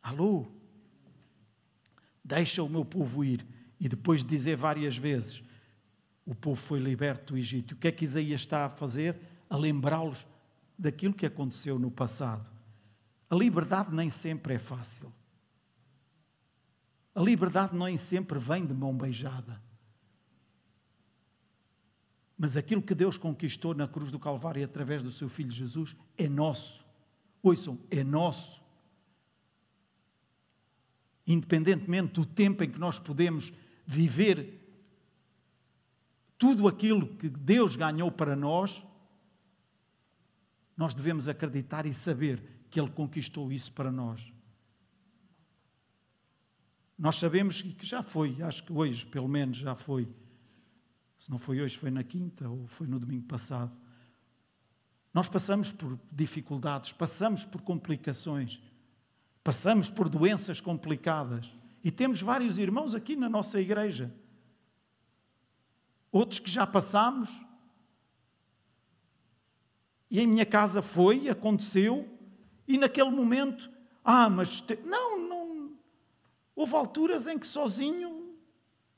[0.02, 0.48] Alô?
[2.24, 3.46] Deixa o meu povo ir.
[3.80, 5.44] E depois de dizer várias vezes:
[6.26, 7.74] o povo foi liberto do Egito.
[7.74, 9.20] O que é que Isaías está a fazer?
[9.50, 10.26] A lembrá-los
[10.78, 12.50] daquilo que aconteceu no passado.
[13.30, 15.14] A liberdade nem sempre é fácil.
[17.14, 19.62] A liberdade nem sempre vem de mão beijada.
[22.42, 26.30] Mas aquilo que Deus conquistou na cruz do Calvário através do seu Filho Jesus é
[26.30, 26.86] nosso.
[27.44, 28.64] Ouçam, é nosso.
[31.28, 33.52] Independentemente do tempo em que nós podemos
[33.86, 34.58] viver
[36.38, 38.86] tudo aquilo que Deus ganhou para nós,
[40.78, 44.32] nós devemos acreditar e saber que Ele conquistou isso para nós.
[46.98, 50.08] Nós sabemos que já foi, acho que hoje, pelo menos, já foi
[51.20, 53.78] se não foi hoje, foi na quinta ou foi no domingo passado.
[55.14, 58.62] Nós passamos por dificuldades, passamos por complicações,
[59.44, 61.54] passamos por doenças complicadas.
[61.84, 64.14] E temos vários irmãos aqui na nossa igreja.
[66.10, 67.38] Outros que já passamos.
[70.10, 72.08] E em minha casa foi, aconteceu,
[72.68, 73.70] e naquele momento,
[74.04, 74.78] ah, mas te...
[74.86, 75.78] não, não.
[76.56, 78.19] Houve alturas em que sozinho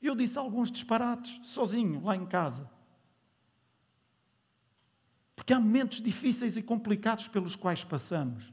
[0.06, 2.68] eu disse alguns disparates, sozinho, lá em casa.
[5.36, 8.52] Porque há momentos difíceis e complicados pelos quais passamos.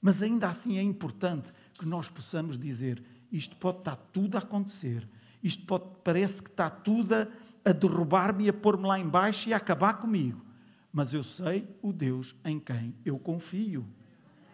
[0.00, 5.08] Mas ainda assim é importante que nós possamos dizer: isto pode estar tudo a acontecer,
[5.42, 7.28] isto pode, parece que está tudo a,
[7.64, 10.44] a derrubar-me e a pôr-me lá embaixo e a acabar comigo.
[10.92, 13.86] Mas eu sei o Deus em quem eu confio.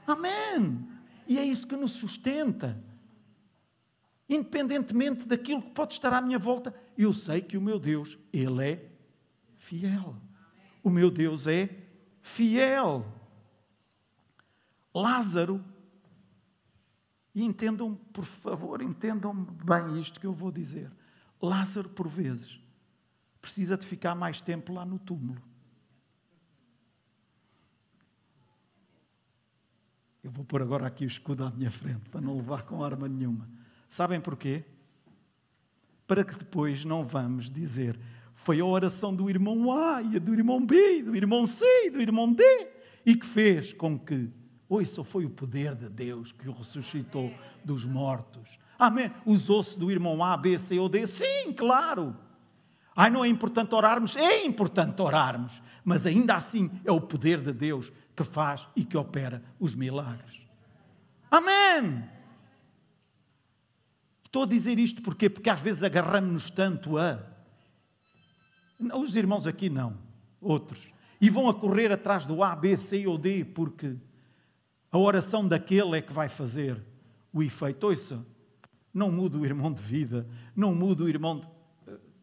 [0.07, 0.87] Amém!
[1.27, 2.83] E é isso que nos sustenta.
[4.29, 8.65] Independentemente daquilo que pode estar à minha volta, eu sei que o meu Deus, Ele
[8.65, 8.91] é
[9.57, 10.17] fiel.
[10.83, 11.69] O meu Deus é
[12.23, 13.05] fiel.
[14.95, 15.63] Lázaro,
[17.35, 20.91] e entendam, por favor, entendam bem isto que eu vou dizer.
[21.43, 22.61] Lázaro, por vezes,
[23.41, 25.43] precisa de ficar mais tempo lá no túmulo.
[30.23, 33.09] Eu vou pôr agora aqui o escudo à minha frente, para não levar com arma
[33.09, 33.47] nenhuma.
[33.95, 34.65] Sabem porquê?
[36.05, 37.97] Para que depois não vamos dizer
[38.35, 41.91] foi a oração do irmão A e a do irmão B, do irmão C e
[41.91, 42.43] do irmão D,
[43.07, 44.29] e que fez com que,
[44.69, 47.33] oi, só foi o poder de Deus que o ressuscitou
[47.65, 48.59] dos mortos.
[48.77, 49.13] Amém.
[49.25, 52.17] Ossos do irmão A, B, C ou D, sim, claro.
[52.97, 54.17] Ai, não é importante orarmos?
[54.17, 58.97] É importante orarmos, mas ainda assim é o poder de Deus que faz e que
[58.97, 60.43] opera os milagres.
[61.31, 62.13] Amém.
[64.35, 65.31] Estou a dizer isto porquê?
[65.31, 67.25] Porque às vezes agarramos-nos tanto a.
[69.01, 69.97] Os irmãos aqui não,
[70.41, 70.93] outros.
[71.21, 73.95] E vão a correr atrás do A, B, C ou D, porque
[74.91, 76.85] a oração daquele é que vai fazer
[77.33, 77.87] o efeito.
[77.87, 78.27] Ouça,
[78.93, 81.49] não muda o irmão de vida, não muda o irmão de...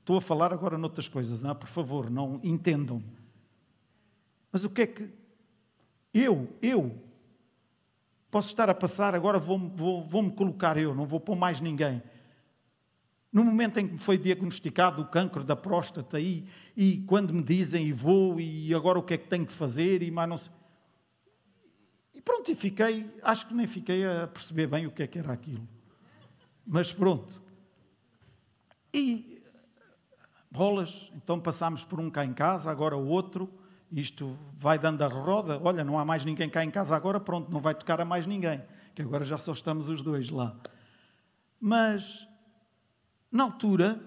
[0.02, 1.54] Estou a falar agora noutras coisas, não é?
[1.54, 3.02] Por favor, não entendam.
[4.52, 5.10] Mas o que é que.
[6.14, 6.94] Eu, eu,
[8.32, 12.02] Posso estar a passar, agora vou-me vou, vou colocar eu, não vou pôr mais ninguém.
[13.32, 17.44] No momento em que me foi diagnosticado o cancro da próstata, e, e quando me
[17.44, 20.38] dizem e vou, e agora o que é que tenho que fazer, e mais não
[20.38, 20.54] sei.
[22.14, 25.20] E pronto, e fiquei, acho que nem fiquei a perceber bem o que é que
[25.20, 25.68] era aquilo.
[26.66, 27.42] Mas pronto.
[28.94, 29.44] E
[30.50, 33.61] bolas, então passámos por um cá em casa, agora o outro
[33.92, 37.52] isto vai dando a roda, olha, não há mais ninguém cá em casa agora, pronto,
[37.52, 38.64] não vai tocar a mais ninguém,
[38.96, 40.56] que agora já só estamos os dois lá.
[41.60, 42.28] Mas,
[43.32, 44.02] na altura,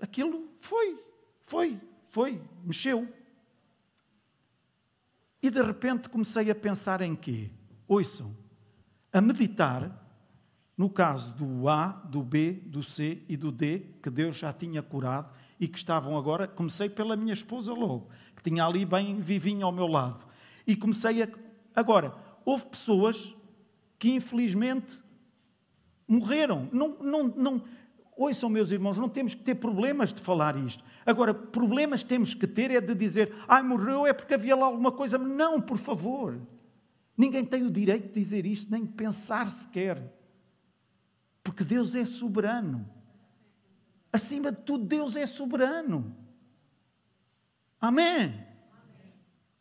[0.00, 0.98] aquilo foi,
[1.48, 1.80] Foi,
[2.10, 3.08] foi, mexeu.
[5.42, 7.50] E de repente comecei a pensar em quê?
[7.86, 8.36] Ouçam,
[9.10, 10.04] a meditar
[10.76, 14.82] no caso do A, do B, do C e do D, que Deus já tinha
[14.82, 16.46] curado e que estavam agora.
[16.46, 20.26] Comecei pela minha esposa logo, que tinha ali bem vivinho ao meu lado.
[20.66, 21.28] E comecei a.
[21.74, 23.34] Agora, houve pessoas
[23.98, 25.02] que infelizmente
[26.06, 26.68] morreram.
[26.72, 27.64] Não, não, não,
[28.16, 30.82] ouçam, meus irmãos, não temos que ter problemas de falar isto.
[31.04, 34.92] Agora, problemas temos que ter é de dizer, ai, morreu é porque havia lá alguma
[34.92, 35.18] coisa.
[35.18, 36.40] Não, por favor.
[37.16, 40.14] Ninguém tem o direito de dizer isto, nem de pensar sequer.
[41.42, 42.88] Porque Deus é soberano.
[44.18, 46.16] Acima de tudo, Deus é soberano.
[47.80, 48.46] Amém.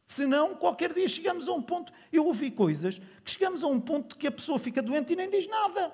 [0.06, 1.94] Senão, qualquer dia chegamos a um ponto.
[2.12, 5.30] Eu ouvi coisas que chegamos a um ponto que a pessoa fica doente e nem
[5.30, 5.94] diz nada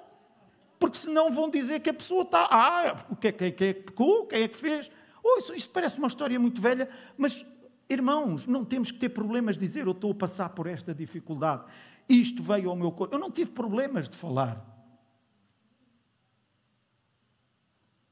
[0.84, 2.45] porque senão vão dizer que a pessoa está.
[2.51, 4.28] Ah, o que é, que, é, que pecou?
[4.28, 4.91] Quem é que fez?
[5.24, 7.45] Oh, isso, isto parece uma história muito velha, mas,
[7.89, 11.64] irmãos, não temos que ter problemas de dizer eu estou a passar por esta dificuldade.
[12.09, 13.16] Isto veio ao meu corpo.
[13.16, 14.72] Eu não tive problemas de falar.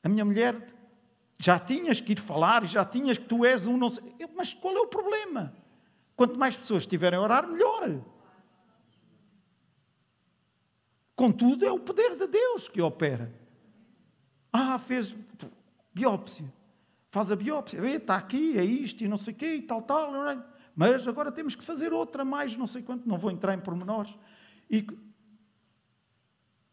[0.04, 0.68] A minha mulher
[1.38, 4.04] já tinhas que ir falar, já tinhas que tu és um não sei.
[4.36, 5.56] Mas qual é o problema?
[6.16, 8.00] Quanto mais pessoas estiverem a orar, melhor.
[11.16, 13.32] Contudo, é o poder de Deus que opera.
[14.52, 15.16] Ah, fez
[15.94, 16.52] biópsia.
[17.10, 17.84] Faz a biópsia.
[17.86, 20.12] Está aqui, é isto e não sei o quê e tal, tal.
[20.76, 23.08] Mas agora temos que fazer outra mais, não sei quanto.
[23.08, 24.16] Não vou entrar em pormenores.
[24.70, 24.86] E,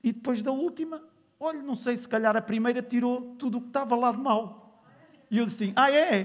[0.03, 1.03] e depois da última,
[1.39, 4.83] olha, não sei, se calhar a primeira tirou tudo o que estava lá de mal.
[5.31, 6.21] E eu disse assim, ah, é?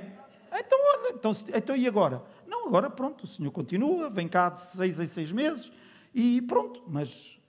[0.51, 2.23] Então, olha, então, então e agora?
[2.47, 5.71] Não, agora pronto, o senhor continua, vem cá de seis em seis meses
[6.13, 7.39] e pronto, mas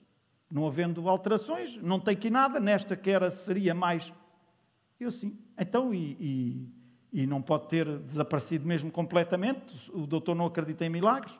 [0.49, 4.11] não havendo alterações, não tem aqui nada, nesta que era seria mais.
[4.99, 5.37] Eu sim.
[5.57, 6.17] Então, e,
[7.13, 9.91] e, e, não pode ter desaparecido mesmo completamente?
[9.91, 11.39] O doutor não acredita em milagres?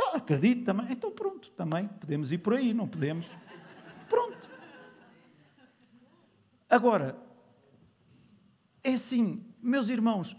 [0.00, 0.86] Ah, acredito também.
[0.90, 3.34] Então pronto, também podemos ir por aí, não podemos?
[4.08, 4.47] Pronto.
[6.68, 7.16] Agora,
[8.82, 10.36] é assim, meus irmãos,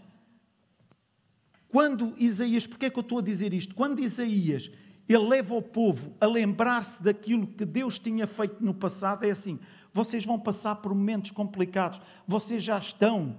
[1.68, 3.74] quando Isaías, porque é que eu estou a dizer isto?
[3.74, 4.70] Quando Isaías
[5.12, 9.24] ele leva o povo a lembrar-se daquilo que Deus tinha feito no passado.
[9.24, 9.58] É assim:
[9.92, 13.36] vocês vão passar por momentos complicados, vocês já estão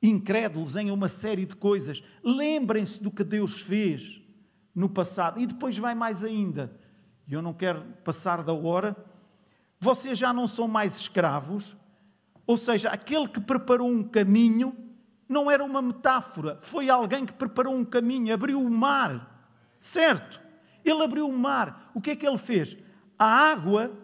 [0.00, 2.04] incrédulos em uma série de coisas.
[2.22, 4.20] Lembrem-se do que Deus fez
[4.72, 5.40] no passado.
[5.40, 6.72] E depois vai mais ainda.
[7.26, 8.96] E eu não quero passar da hora.
[9.80, 11.76] Vocês já não são mais escravos,
[12.50, 14.76] ou seja, aquele que preparou um caminho
[15.28, 19.48] não era uma metáfora, foi alguém que preparou um caminho, abriu o mar,
[19.80, 20.40] certo?
[20.84, 21.92] Ele abriu o mar.
[21.94, 22.76] O que é que ele fez?
[23.16, 23.96] A água,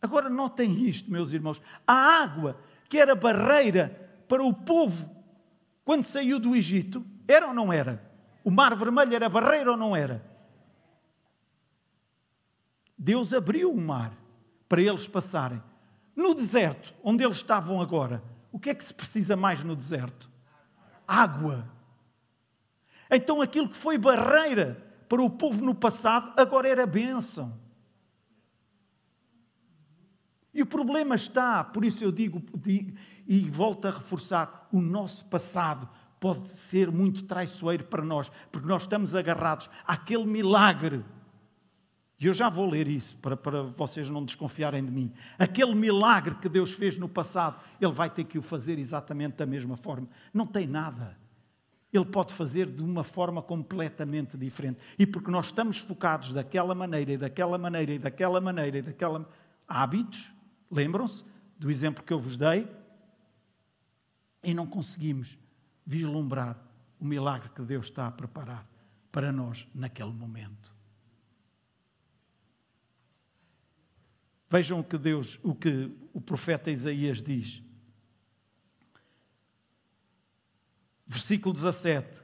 [0.00, 2.58] agora notem isto, meus irmãos, a água
[2.88, 5.14] que era barreira para o povo
[5.84, 8.02] quando saiu do Egito, era ou não era?
[8.42, 10.24] O mar vermelho era barreira ou não era?
[12.96, 14.16] Deus abriu o mar
[14.66, 15.62] para eles passarem.
[16.18, 20.28] No deserto, onde eles estavam agora, o que é que se precisa mais no deserto?
[21.06, 21.70] Água.
[23.08, 27.56] Então aquilo que foi barreira para o povo no passado, agora era bênção.
[30.52, 35.24] E o problema está, por isso eu digo, digo e volto a reforçar: o nosso
[35.26, 35.88] passado
[36.18, 41.04] pode ser muito traiçoeiro para nós, porque nós estamos agarrados àquele milagre.
[42.20, 45.12] E eu já vou ler isso para, para vocês não desconfiarem de mim.
[45.38, 49.46] Aquele milagre que Deus fez no passado, Ele vai ter que o fazer exatamente da
[49.46, 50.08] mesma forma.
[50.34, 51.16] Não tem nada.
[51.92, 54.80] Ele pode fazer de uma forma completamente diferente.
[54.98, 59.28] E porque nós estamos focados daquela maneira, e daquela maneira, e daquela maneira, e daquela.
[59.66, 60.32] hábitos,
[60.70, 61.24] lembram-se
[61.56, 62.68] do exemplo que eu vos dei?
[64.42, 65.38] E não conseguimos
[65.86, 66.58] vislumbrar
[66.98, 68.68] o milagre que Deus está a preparar
[69.10, 70.77] para nós naquele momento.
[74.50, 77.62] Vejam o que Deus, o que o profeta Isaías diz.
[81.06, 82.22] Versículo 17.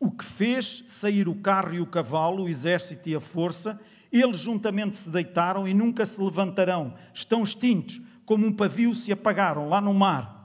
[0.00, 3.80] O que fez sair o carro e o cavalo, o exército e a força,
[4.12, 6.94] eles juntamente se deitaram e nunca se levantarão.
[7.12, 10.38] Estão extintos, como um pavio se apagaram lá no mar.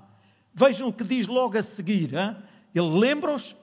[0.54, 2.14] Vejam o que diz logo a seguir.
[2.14, 2.36] Hein?
[2.74, 3.56] Ele lembra-os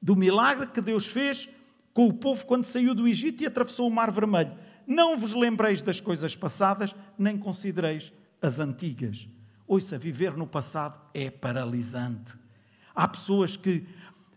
[0.00, 1.48] do milagre que Deus fez
[1.92, 4.52] com o povo quando saiu do Egito e atravessou o Mar Vermelho.
[4.86, 9.28] Não vos lembreis das coisas passadas, nem considereis as antigas.
[9.66, 12.34] Ouça, viver no passado é paralisante.
[12.94, 13.86] Há pessoas que,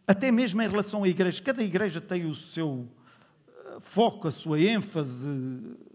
[0.08, 2.88] até mesmo em relação à igreja, cada igreja tem o seu
[3.48, 5.28] eh, foco, a sua ênfase,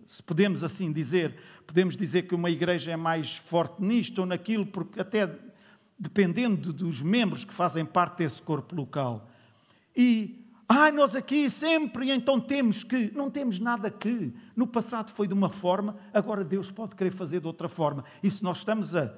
[0.07, 1.34] se podemos assim dizer.
[1.66, 5.26] Podemos dizer que uma igreja é mais forte nisto ou naquilo, porque até
[5.98, 9.30] dependendo dos membros que fazem parte desse corpo local.
[9.96, 10.41] E,
[10.72, 13.10] ai, ah, nós aqui sempre, então temos que.
[13.14, 14.32] Não temos nada que.
[14.56, 18.04] No passado foi de uma forma, agora Deus pode querer fazer de outra forma.
[18.22, 19.12] E se nós estamos a.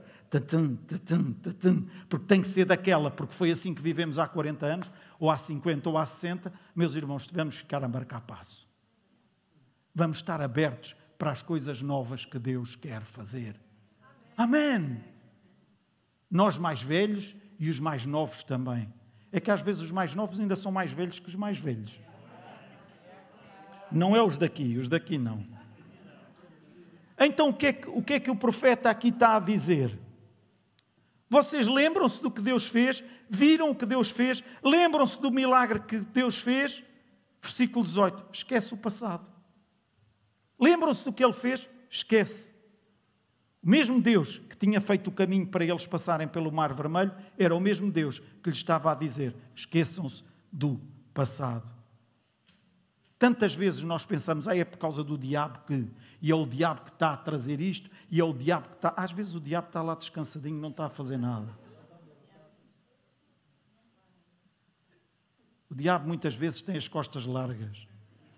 [2.09, 5.38] Porque tem que ser daquela, porque foi assim que vivemos há 40 anos, ou há
[5.38, 8.66] 50, ou há 60, meus irmãos, devemos ficar a marcar passo.
[9.94, 13.55] Vamos estar abertos para as coisas novas que Deus quer fazer.
[14.36, 15.05] Amém.
[16.28, 18.92] Nós mais velhos e os mais novos também.
[19.35, 21.99] É que às vezes os mais novos ainda são mais velhos que os mais velhos.
[23.91, 25.45] Não é os daqui, os daqui não.
[27.18, 29.99] Então o que é que o, que é que o profeta aqui está a dizer?
[31.28, 33.03] Vocês lembram-se do que Deus fez?
[33.28, 34.41] Viram o que Deus fez?
[34.62, 36.85] Lembram-se do milagre que Deus fez?
[37.43, 38.26] Versículo 18.
[38.32, 39.28] Esquece o passado.
[40.61, 41.68] Lembram-se do que ele fez?
[41.91, 42.53] Esquece.
[43.65, 47.55] O mesmo Deus que tinha feito o caminho para eles passarem pelo Mar Vermelho era
[47.55, 50.79] o mesmo Deus que lhes estava a dizer: esqueçam-se do
[51.15, 51.73] passado.
[53.19, 55.89] Tantas vezes nós pensamos, ah, é por causa do diabo que,
[56.21, 58.93] e é o diabo que está a trazer isto, e é o diabo que está.
[58.95, 61.59] Às vezes o diabo está lá descansadinho, não está a fazer nada.
[65.71, 67.89] O diabo muitas vezes tem as costas largas,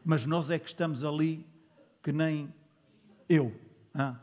[0.05, 1.45] mas nós é que estamos ali
[2.01, 2.55] que nem
[3.29, 3.53] eu.
[3.93, 4.15] Ah,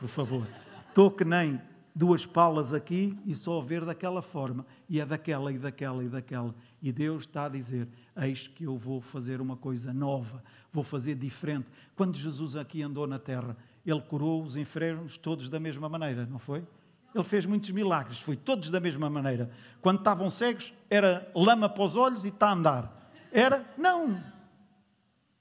[0.00, 0.46] por favor.
[0.88, 1.60] Estou que nem
[1.94, 4.66] duas palas aqui e só ver daquela forma.
[4.88, 6.54] E é daquela e daquela e daquela.
[6.82, 7.86] E Deus está a dizer:
[8.16, 10.42] Eis que eu vou fazer uma coisa nova,
[10.72, 11.66] vou fazer diferente.
[11.94, 16.38] Quando Jesus aqui andou na terra, ele curou os enfermos todos da mesma maneira, não
[16.38, 16.66] foi?
[17.14, 19.50] Ele fez muitos milagres, foi todos da mesma maneira.
[19.82, 23.12] Quando estavam cegos, era lama para os olhos e está a andar.
[23.32, 23.68] Era?
[23.76, 24.22] Não.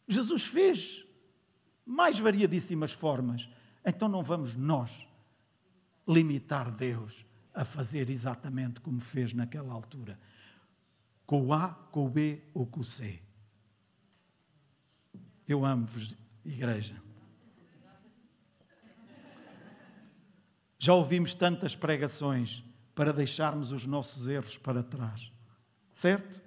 [0.07, 1.05] Jesus fez
[1.85, 3.47] mais variadíssimas formas.
[3.85, 5.05] Então não vamos nós
[6.07, 10.19] limitar Deus a fazer exatamente como fez naquela altura.
[11.25, 13.21] Com o A, com o B ou com o C.
[15.47, 16.15] Eu amo-vos,
[16.45, 17.01] igreja.
[20.77, 22.63] Já ouvimos tantas pregações
[22.95, 25.31] para deixarmos os nossos erros para trás.
[25.91, 26.41] Certo?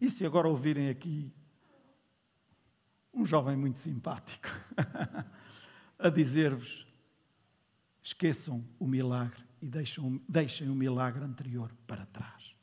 [0.00, 1.32] E se agora ouvirem aqui
[3.12, 4.48] um jovem muito simpático,
[5.98, 6.86] a dizer-vos:
[8.02, 12.54] esqueçam o milagre e deixem, o milagre anterior para trás.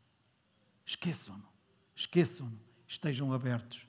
[0.85, 1.47] Esqueçam-no,
[1.95, 3.87] esqueçam-no, estejam abertos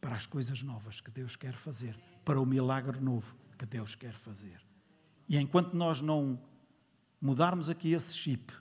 [0.00, 4.12] para as coisas novas que Deus quer fazer, para o milagre novo que Deus quer
[4.12, 4.60] fazer.
[5.28, 6.40] E enquanto nós não
[7.20, 8.52] mudarmos aqui esse chip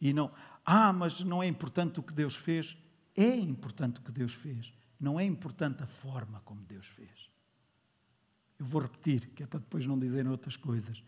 [0.00, 0.30] e não,
[0.64, 2.76] ah, mas não é importante o que Deus fez,
[3.16, 4.72] é importante o que Deus fez.
[5.00, 7.30] Não é importante a forma como Deus fez.
[8.58, 11.02] Eu vou repetir, que é para depois não dizerem outras coisas.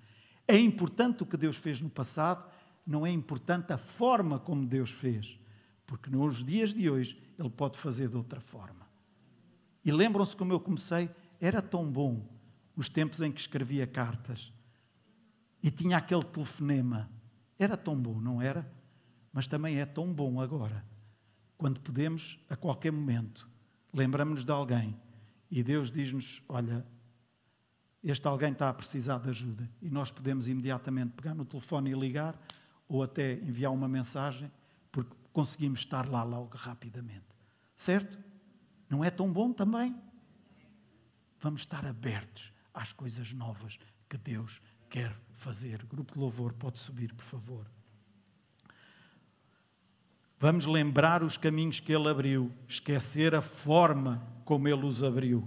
[0.47, 2.47] É importante o que Deus fez no passado,
[2.87, 5.39] não é importante a forma como Deus fez.
[5.87, 8.87] Porque nos dias de hoje Ele pode fazer de outra forma.
[9.85, 11.11] E lembram-se como eu comecei?
[11.41, 12.27] Era tão bom
[12.77, 14.53] os tempos em que escrevia cartas
[15.63, 17.11] e tinha aquele telefonema.
[17.59, 18.71] Era tão bom, não era?
[19.33, 20.85] Mas também é tão bom agora,
[21.57, 23.49] quando podemos, a qualquer momento,
[23.93, 24.97] lembramos-nos de alguém
[25.51, 26.87] e Deus diz-nos: Olha,
[28.03, 29.69] este alguém está a precisar de ajuda.
[29.83, 32.39] E nós podemos imediatamente pegar no telefone e ligar
[32.89, 34.51] ou até enviar uma mensagem,
[34.91, 37.27] porque conseguimos estar lá logo rapidamente.
[37.77, 38.19] Certo?
[38.89, 39.95] Não é tão bom também?
[41.41, 43.79] Vamos estar abertos às coisas novas
[44.09, 45.85] que Deus quer fazer.
[45.85, 47.67] grupo de louvor pode subir, por favor.
[50.41, 55.47] Vamos lembrar os caminhos que Ele abriu, esquecer a forma como Ele os abriu.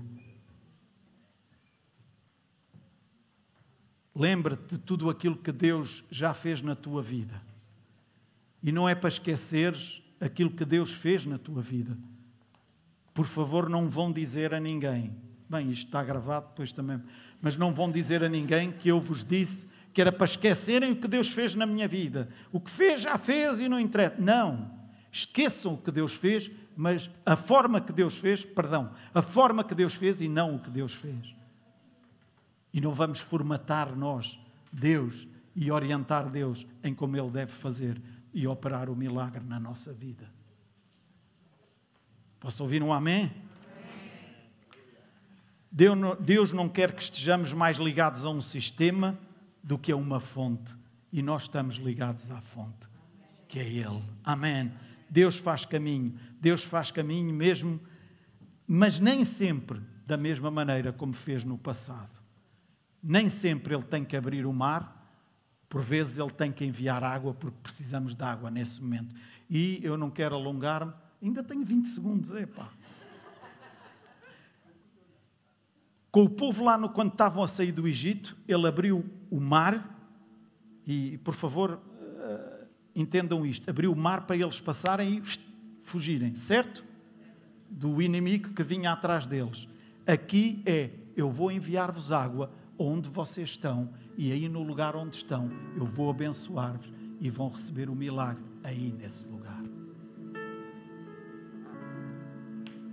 [4.16, 7.42] Lembra-te de tudo aquilo que Deus já fez na tua vida.
[8.62, 11.98] E não é para esqueceres aquilo que Deus fez na tua vida.
[13.14, 15.16] Por favor, não vão dizer a ninguém.
[15.50, 17.02] Bem, isto está gravado depois também.
[17.42, 20.96] Mas não vão dizer a ninguém que eu vos disse que era para esquecerem o
[20.96, 22.30] que Deus fez na minha vida.
[22.52, 24.16] O que fez, já fez e não interessa.
[24.20, 24.72] Não.
[25.12, 29.76] Esqueçam o que Deus fez, mas a forma que Deus fez, perdão, a forma que
[29.76, 31.36] Deus fez e não o que Deus fez.
[32.74, 34.40] E não vamos formatar nós
[34.72, 38.02] Deus e orientar Deus em como Ele deve fazer
[38.34, 40.32] e operar o milagre na nossa vida.
[42.40, 43.32] Posso ouvir um amém?
[45.72, 49.18] Deus não quer que estejamos mais ligados a um sistema
[49.64, 50.76] do que a uma fonte.
[51.12, 52.88] E nós estamos ligados à fonte,
[53.48, 54.02] que é Ele.
[54.24, 54.72] Amém.
[55.10, 57.80] Deus faz caminho, Deus faz caminho mesmo,
[58.66, 62.21] mas nem sempre da mesma maneira como fez no passado.
[63.04, 65.02] Nem sempre Ele tem que abrir o mar
[65.68, 69.16] Por vezes ele tem que enviar água porque precisamos de água nesse momento.
[69.50, 70.94] E eu não quero alongar-me,
[71.24, 72.70] ainda tenho 20 segundos, epá.
[76.12, 79.98] Com o povo lá, no, quando estavam a sair do Egito, ele abriu o mar,
[80.86, 85.24] e por favor, uh, entendam isto: abriu o mar para eles passarem e
[85.84, 86.84] fugirem, certo?
[87.70, 89.70] Do inimigo que vinha atrás deles.
[90.06, 92.52] Aqui é: eu vou enviar-vos água
[92.88, 97.90] onde vocês estão, e aí no lugar onde estão, eu vou abençoar-vos e vão receber
[97.90, 99.62] o milagre aí nesse lugar.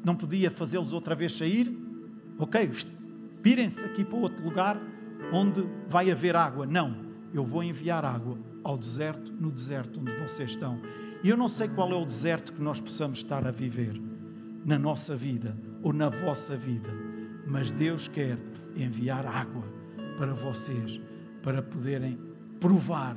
[0.05, 1.76] Não podia fazê-los outra vez sair?
[2.39, 2.70] Ok,
[3.43, 4.80] pirem-se aqui para outro lugar
[5.32, 6.66] onde vai haver água.
[6.66, 6.97] Não,
[7.34, 10.80] eu vou enviar água ao deserto, no deserto onde vocês estão.
[11.22, 14.01] E eu não sei qual é o deserto que nós possamos estar a viver
[14.64, 16.91] na nossa vida ou na vossa vida,
[17.47, 18.39] mas Deus quer
[18.76, 19.78] enviar água
[20.18, 21.00] para vocês,
[21.42, 22.18] para poderem
[22.60, 23.16] provar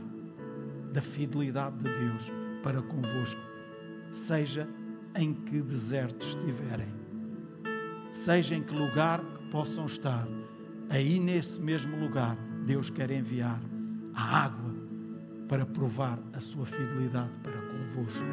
[0.93, 2.31] da fidelidade de Deus
[2.61, 3.41] para convosco,
[4.11, 4.67] seja
[5.15, 6.93] em que deserto estiverem,
[8.11, 9.21] seja em que lugar
[9.51, 10.27] possam estar,
[10.89, 13.59] aí nesse mesmo lugar, Deus quer enviar
[14.13, 14.71] a água
[15.47, 18.25] para provar a sua fidelidade para convosco.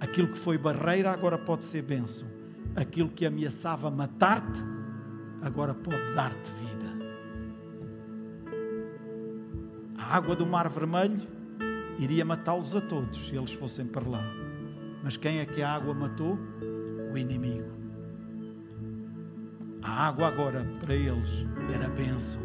[0.00, 2.28] Aquilo que foi barreira agora pode ser bênção.
[2.76, 4.62] Aquilo que ameaçava matar-te,
[5.42, 6.71] agora pode dar-te vida.
[10.12, 11.22] A água do Mar Vermelho
[11.98, 14.22] iria matá-los a todos se eles fossem para lá.
[15.02, 16.38] Mas quem é que a água matou?
[17.10, 17.70] O inimigo.
[19.80, 22.42] A água agora para eles era bênção.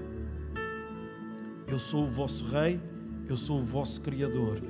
[1.68, 2.80] Eu sou o vosso rei,
[3.28, 4.62] eu sou o vosso criador.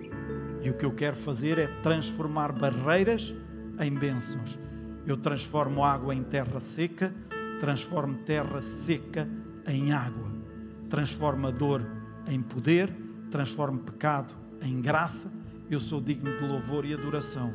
[0.64, 3.32] E o que eu quero fazer é transformar barreiras
[3.80, 4.58] em bênçãos.
[5.06, 7.14] Eu transformo água em terra seca,
[7.60, 9.30] transformo terra seca
[9.68, 10.32] em água,
[10.90, 11.97] transformo a dor
[12.28, 12.94] em poder,
[13.32, 15.32] transformo pecado em graça.
[15.70, 17.54] Eu sou digno de louvor e adoração.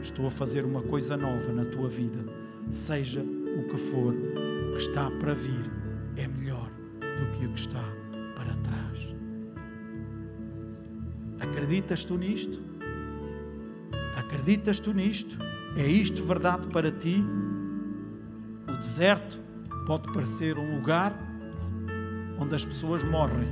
[0.00, 2.24] Estou a fazer uma coisa nova na tua vida,
[2.70, 4.14] seja o que for
[4.72, 5.70] que está para vir
[6.16, 6.70] é melhor
[7.00, 7.84] do que o que está
[8.34, 9.14] para trás.
[11.40, 12.62] Acreditas tu nisto?
[14.16, 15.36] Acreditas tu nisto?
[15.76, 17.22] É isto verdade para ti?
[18.68, 19.38] O deserto
[19.86, 21.16] pode parecer um lugar
[22.38, 23.48] onde as pessoas morrem,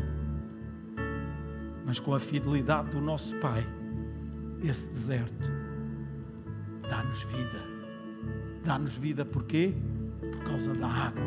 [1.90, 3.66] mas com a fidelidade do nosso Pai,
[4.62, 5.50] esse deserto
[6.88, 7.60] dá-nos vida.
[8.64, 9.74] Dá-nos vida porquê?
[10.20, 11.24] por causa da água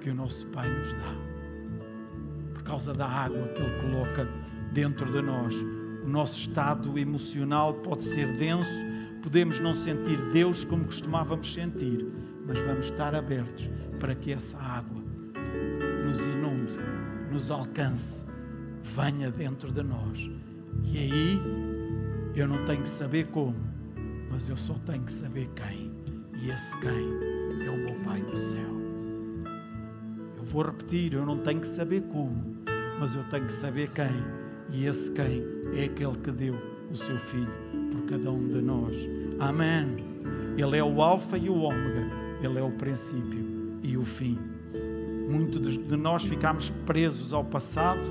[0.00, 1.14] que o nosso Pai nos dá.
[2.54, 4.26] Por causa da água que Ele coloca
[4.72, 5.54] dentro de nós.
[6.02, 8.72] O nosso estado emocional pode ser denso,
[9.22, 12.10] podemos não sentir Deus como costumávamos sentir,
[12.46, 13.68] mas vamos estar abertos
[14.00, 15.02] para que essa água
[16.06, 16.78] nos inunde,
[17.30, 18.31] nos alcance,
[18.82, 20.30] venha dentro de nós.
[20.84, 21.40] E aí
[22.34, 23.56] eu não tenho que saber como,
[24.30, 25.90] mas eu só tenho que saber quem.
[26.40, 28.72] E esse quem é o meu Pai do céu.
[30.36, 32.56] Eu vou repetir, eu não tenho que saber como,
[32.98, 34.10] mas eu tenho que saber quem.
[34.70, 36.56] E esse quem é aquele que deu
[36.90, 37.52] o seu Filho
[37.90, 38.94] por cada um de nós.
[39.38, 40.12] Amém.
[40.56, 42.08] Ele é o Alfa e o Ômega,
[42.42, 44.38] ele é o princípio e o fim.
[45.30, 48.10] Muitos de nós ficamos presos ao passado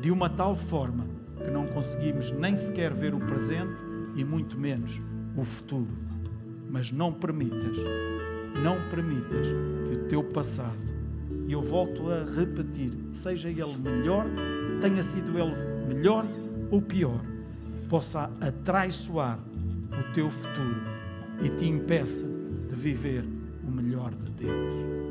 [0.00, 1.06] de uma tal forma
[1.42, 3.80] que não conseguimos nem sequer ver o presente
[4.16, 5.00] e muito menos
[5.36, 5.96] o futuro.
[6.70, 7.76] Mas não permitas
[8.62, 9.48] não permitas
[9.86, 10.78] que o teu passado,
[11.46, 14.26] e eu volto a repetir, seja ele melhor,
[14.80, 15.54] tenha sido ele
[15.86, 16.24] melhor
[16.70, 17.20] ou pior,
[17.88, 20.80] possa atraiçoar o teu futuro
[21.42, 22.26] e te impeça
[22.68, 23.24] de viver
[23.66, 25.07] o melhor de Deus.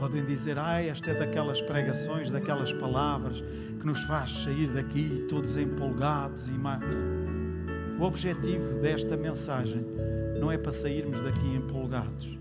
[0.00, 3.44] Podem dizer, ah, esta é daquelas pregações, daquelas palavras
[3.78, 6.82] que nos faz sair daqui todos empolgados e mais.
[7.98, 9.84] O objetivo desta mensagem
[10.40, 12.38] não é para sairmos daqui empolgados,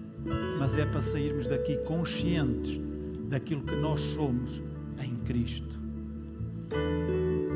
[0.57, 2.79] mas é para sairmos daqui conscientes
[3.27, 4.61] daquilo que nós somos
[5.03, 5.77] em Cristo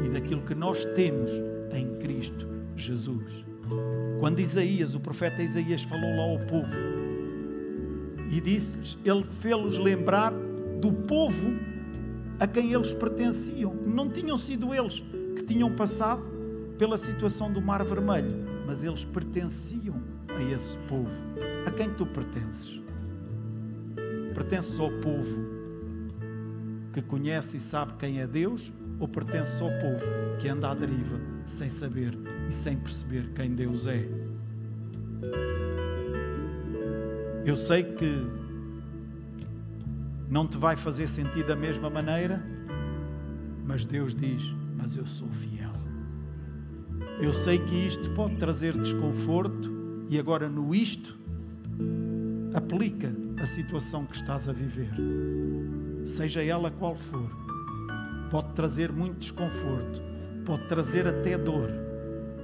[0.06, 1.32] e daquilo que nós temos
[1.72, 2.46] em Cristo
[2.76, 3.46] Jesus.
[4.20, 7.13] Quando Isaías, o profeta Isaías, falou lá ao povo
[8.30, 10.34] e disse-lhes, ele fez-los lembrar
[10.82, 11.54] do povo
[12.40, 13.74] a quem eles pertenciam.
[13.74, 15.04] Não tinham sido eles
[15.36, 16.30] que tinham passado
[16.78, 18.34] pela situação do Mar Vermelho,
[18.66, 21.10] mas eles pertenciam a esse povo.
[21.66, 22.82] A quem tu pertences?
[24.34, 25.54] Pertences ao povo
[26.92, 30.06] que conhece e sabe quem é Deus ou pertences ao povo
[30.40, 32.18] que anda à deriva sem saber
[32.50, 34.08] e sem perceber quem Deus é?
[37.46, 38.26] Eu sei que
[40.30, 42.42] não te vai fazer sentir da mesma maneira,
[43.66, 45.74] mas Deus diz: Mas eu sou fiel.
[47.20, 49.70] Eu sei que isto pode trazer desconforto,
[50.10, 51.20] e agora no isto,
[52.54, 54.94] aplica a situação que estás a viver,
[56.06, 57.30] seja ela qual for.
[58.32, 60.02] Pode trazer muito desconforto,
[60.46, 61.70] pode trazer até dor,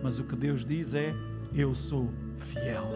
[0.04, 1.16] mas o que Deus diz é:
[1.56, 2.90] Eu sou fiel.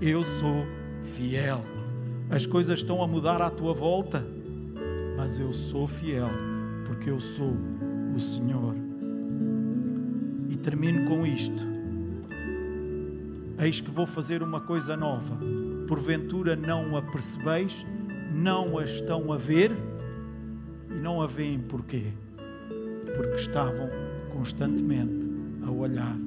[0.00, 0.66] Eu sou
[1.06, 1.64] fiel.
[2.28, 4.24] As coisas estão a mudar à tua volta,
[5.16, 6.30] mas eu sou fiel,
[6.84, 7.56] porque eu sou
[8.14, 8.74] o Senhor.
[10.50, 11.62] E termino com isto.
[13.58, 15.38] Eis que vou fazer uma coisa nova.
[15.88, 17.86] Porventura não a percebeis,
[18.34, 19.72] não a estão a ver
[20.90, 22.12] e não a veem porquê?
[23.16, 23.88] Porque estavam
[24.32, 25.24] constantemente
[25.64, 26.25] a olhar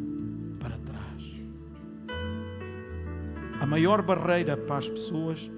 [3.70, 5.50] maior barreira para as pessoas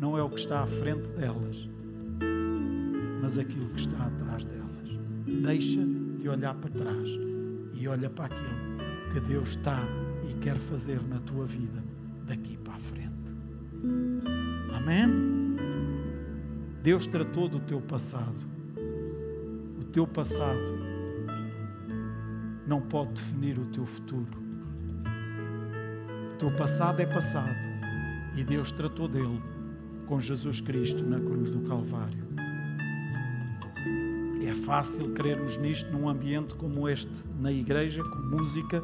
[0.00, 1.68] não é o que está à frente delas,
[3.20, 4.98] mas aquilo que está atrás delas.
[5.26, 5.84] Deixa
[6.18, 7.10] de olhar para trás
[7.74, 9.86] e olha para aquilo que Deus está
[10.30, 11.84] e quer fazer na tua vida
[12.26, 13.34] daqui para a frente.
[14.74, 15.54] Amém?
[16.82, 18.48] Deus tratou do teu passado.
[19.78, 20.78] O teu passado
[22.66, 24.47] não pode definir o teu futuro.
[26.38, 27.58] Teu passado é passado
[28.36, 29.42] e Deus tratou dele
[30.06, 32.28] com Jesus Cristo na cruz do Calvário.
[34.46, 38.80] É fácil crermos nisto num ambiente como este, na igreja, com música,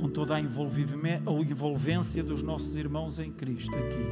[0.00, 4.06] com toda a envolvência dos nossos irmãos em Cristo aqui.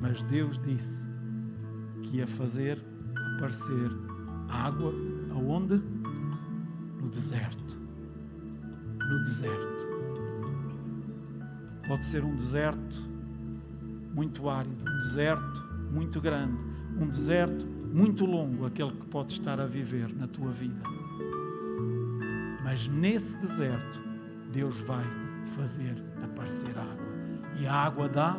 [0.00, 1.06] Mas Deus disse
[2.02, 2.84] que ia fazer
[3.36, 3.90] aparecer
[4.48, 4.92] água
[5.30, 5.80] aonde?
[7.00, 7.63] No deserto.
[9.24, 9.88] Deserto.
[11.88, 13.02] Pode ser um deserto
[14.14, 16.58] muito árido, um deserto muito grande,
[17.00, 20.78] um deserto muito longo, aquele que pode estar a viver na tua vida.
[22.62, 24.02] Mas nesse deserto,
[24.52, 25.04] Deus vai
[25.56, 27.06] fazer aparecer água.
[27.58, 28.38] E a água dá,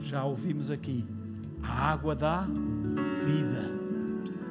[0.00, 1.06] já ouvimos aqui,
[1.62, 2.46] a água dá
[3.22, 3.70] vida.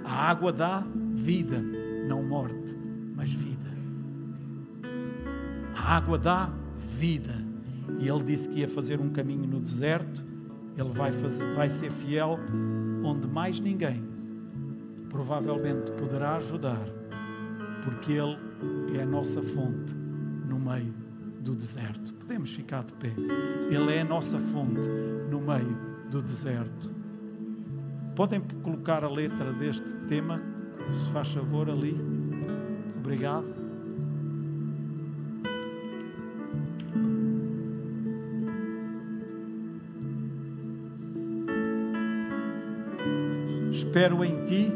[0.03, 0.83] A água dá
[1.13, 1.59] vida,
[2.07, 2.75] não morte,
[3.15, 3.50] mas vida.
[5.91, 6.49] Água dá
[6.97, 7.35] vida.
[7.99, 10.23] E ele disse que ia fazer um caminho no deserto.
[10.77, 12.39] Ele vai, fazer, vai ser fiel
[13.03, 14.01] onde mais ninguém
[15.09, 16.79] provavelmente poderá ajudar,
[17.83, 18.37] porque Ele
[18.97, 19.93] é a nossa fonte
[20.47, 20.93] no meio
[21.41, 22.13] do deserto.
[22.13, 23.13] Podemos ficar de pé.
[23.69, 24.87] Ele é a nossa fonte
[25.29, 25.77] no meio
[26.09, 26.89] do deserto.
[28.15, 30.41] Podem colocar a letra deste tema,
[30.93, 31.99] se faz favor, ali.
[32.97, 33.70] Obrigado.
[43.91, 44.71] Espero em ti,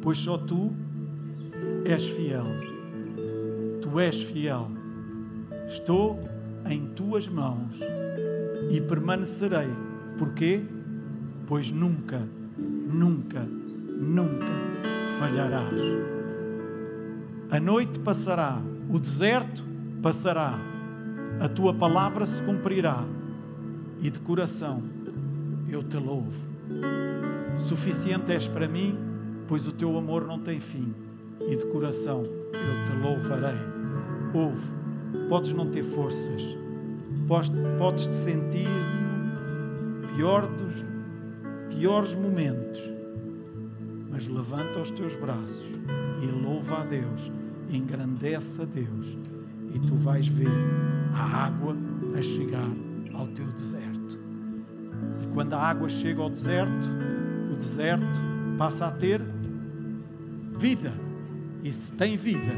[0.00, 0.72] pois só tu
[1.84, 2.46] és fiel.
[3.82, 4.70] Tu és fiel.
[5.68, 6.18] Estou
[6.66, 7.78] em tuas mãos
[8.70, 9.68] e permanecerei.
[10.16, 10.62] Porquê?
[11.46, 12.26] Pois nunca,
[12.56, 14.46] nunca, nunca
[15.18, 15.78] falharás.
[17.50, 19.62] A noite passará, o deserto
[20.00, 20.58] passará,
[21.38, 23.04] a tua palavra se cumprirá
[24.00, 24.82] e de coração
[25.68, 27.33] eu te louvo.
[27.58, 28.98] Suficiente és para mim,
[29.46, 30.94] pois o teu amor não tem fim,
[31.48, 33.58] e de coração eu te louvarei.
[34.32, 34.66] Ouve,
[35.28, 36.56] podes não ter forças,
[37.78, 40.84] podes te sentir no pior dos
[41.68, 42.92] piores momentos,
[44.10, 45.66] mas levanta os teus braços
[46.22, 47.30] e louva a Deus,
[47.70, 49.16] engrandece a Deus,
[49.72, 50.50] e tu vais ver
[51.12, 51.76] a água
[52.16, 52.70] a chegar
[53.12, 54.20] ao teu deserto.
[55.22, 56.88] E quando a água chega ao deserto,
[57.54, 58.20] o deserto
[58.58, 59.22] passa a ter
[60.58, 60.92] vida.
[61.62, 62.52] E se tem vida,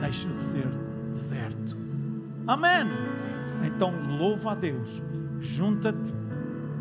[0.00, 0.66] deixa de ser
[1.12, 1.76] deserto.
[2.46, 2.86] Amém.
[3.64, 5.02] Então louva a Deus.
[5.40, 6.12] Junta-te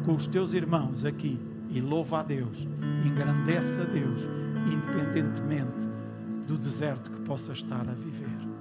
[0.05, 2.67] com os teus irmãos aqui e louva a Deus.
[3.05, 4.27] Engrandece a Deus,
[4.71, 5.87] independentemente
[6.47, 8.56] do deserto que possa estar a viver.